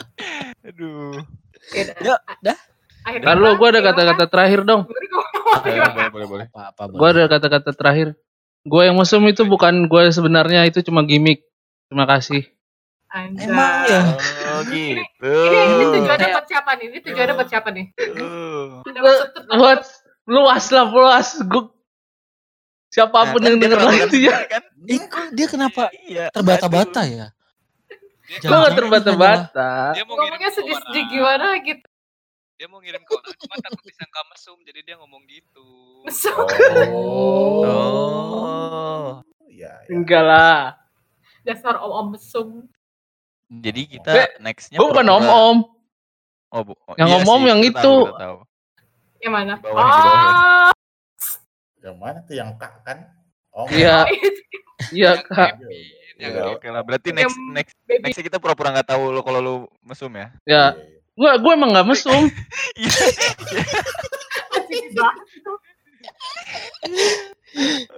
[0.68, 1.24] aduh
[1.72, 1.96] Yaudah.
[2.02, 2.58] Yuk, dah.
[3.00, 3.58] Akhirnya Kan lo, apa?
[3.58, 4.82] gue ada kata-kata terakhir dong.
[5.66, 6.46] Eh, boleh
[6.94, 8.08] Gue ada kata-kata terakhir.
[8.62, 11.42] Gue yang mesum itu bukan gue sebenarnya itu cuma gimmick.
[11.88, 12.44] Terima kasih.
[13.10, 13.50] Anjay.
[13.50, 14.02] Emang ya?
[14.54, 16.86] oh gitu Ini, ini tujuannya buat siapa nih?
[16.94, 17.86] Ini tujuannya buat siapa nih?
[17.98, 18.86] Uh.
[19.58, 19.82] What?
[20.30, 21.28] Luas lah, luas.
[21.42, 21.74] Gue
[22.90, 24.34] siapa pun Nah, yang kan dia denger ya.
[24.46, 24.62] kan
[25.10, 27.26] kok dia kenapa iya terbata-bata ya?
[28.30, 29.70] Dia, Gue gak terbata-bata.
[29.94, 31.82] dia mau ngirim Ngomongnya sedih-sedih gimana gitu.
[32.60, 35.64] Dia mau ngirim ke orang, cuma takut disangka mesum, jadi dia ngomong gitu.
[36.04, 36.44] Mesum.
[36.92, 37.64] Oh.
[37.64, 39.08] oh
[39.48, 39.88] Ya, ya.
[39.88, 40.76] Enggak lah.
[41.40, 42.68] Dasar om-om mesum.
[43.48, 45.56] jadi kita Be, nextnya bukan pura-pura- om-om.
[46.52, 47.80] oh, bu- oh, Yang iya om-om yang itu.
[47.80, 48.36] tahu, tahu.
[49.18, 49.54] Yang mana?
[49.56, 49.80] Bawah.
[49.80, 50.70] Oh,
[51.80, 52.98] Yang mana tuh yang kak kan?
[53.50, 54.40] Oh, Iya, itu
[54.92, 55.56] iya kak.
[55.56, 55.68] Iya,
[56.20, 59.54] yang Ya, oke lah berarti next next nextnya kita pura-pura nggak tahu lo kalau lo
[59.80, 60.76] mesum ya Ya,
[61.20, 62.32] gue gue emang gak mesum.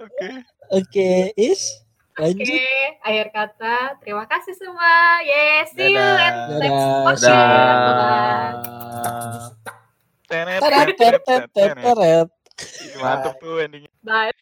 [0.03, 0.29] oke
[0.73, 1.69] Oke, Is.
[2.17, 2.49] Lanjut.
[2.49, 2.69] Oke,
[3.05, 3.77] akhir kata.
[4.01, 5.21] Terima kasih semua.
[5.21, 6.25] Yes, see you Dadah.
[6.25, 7.03] at next Dadah.
[7.05, 8.57] podcast.
[12.97, 14.32] Mantep tuh endingnya Bye.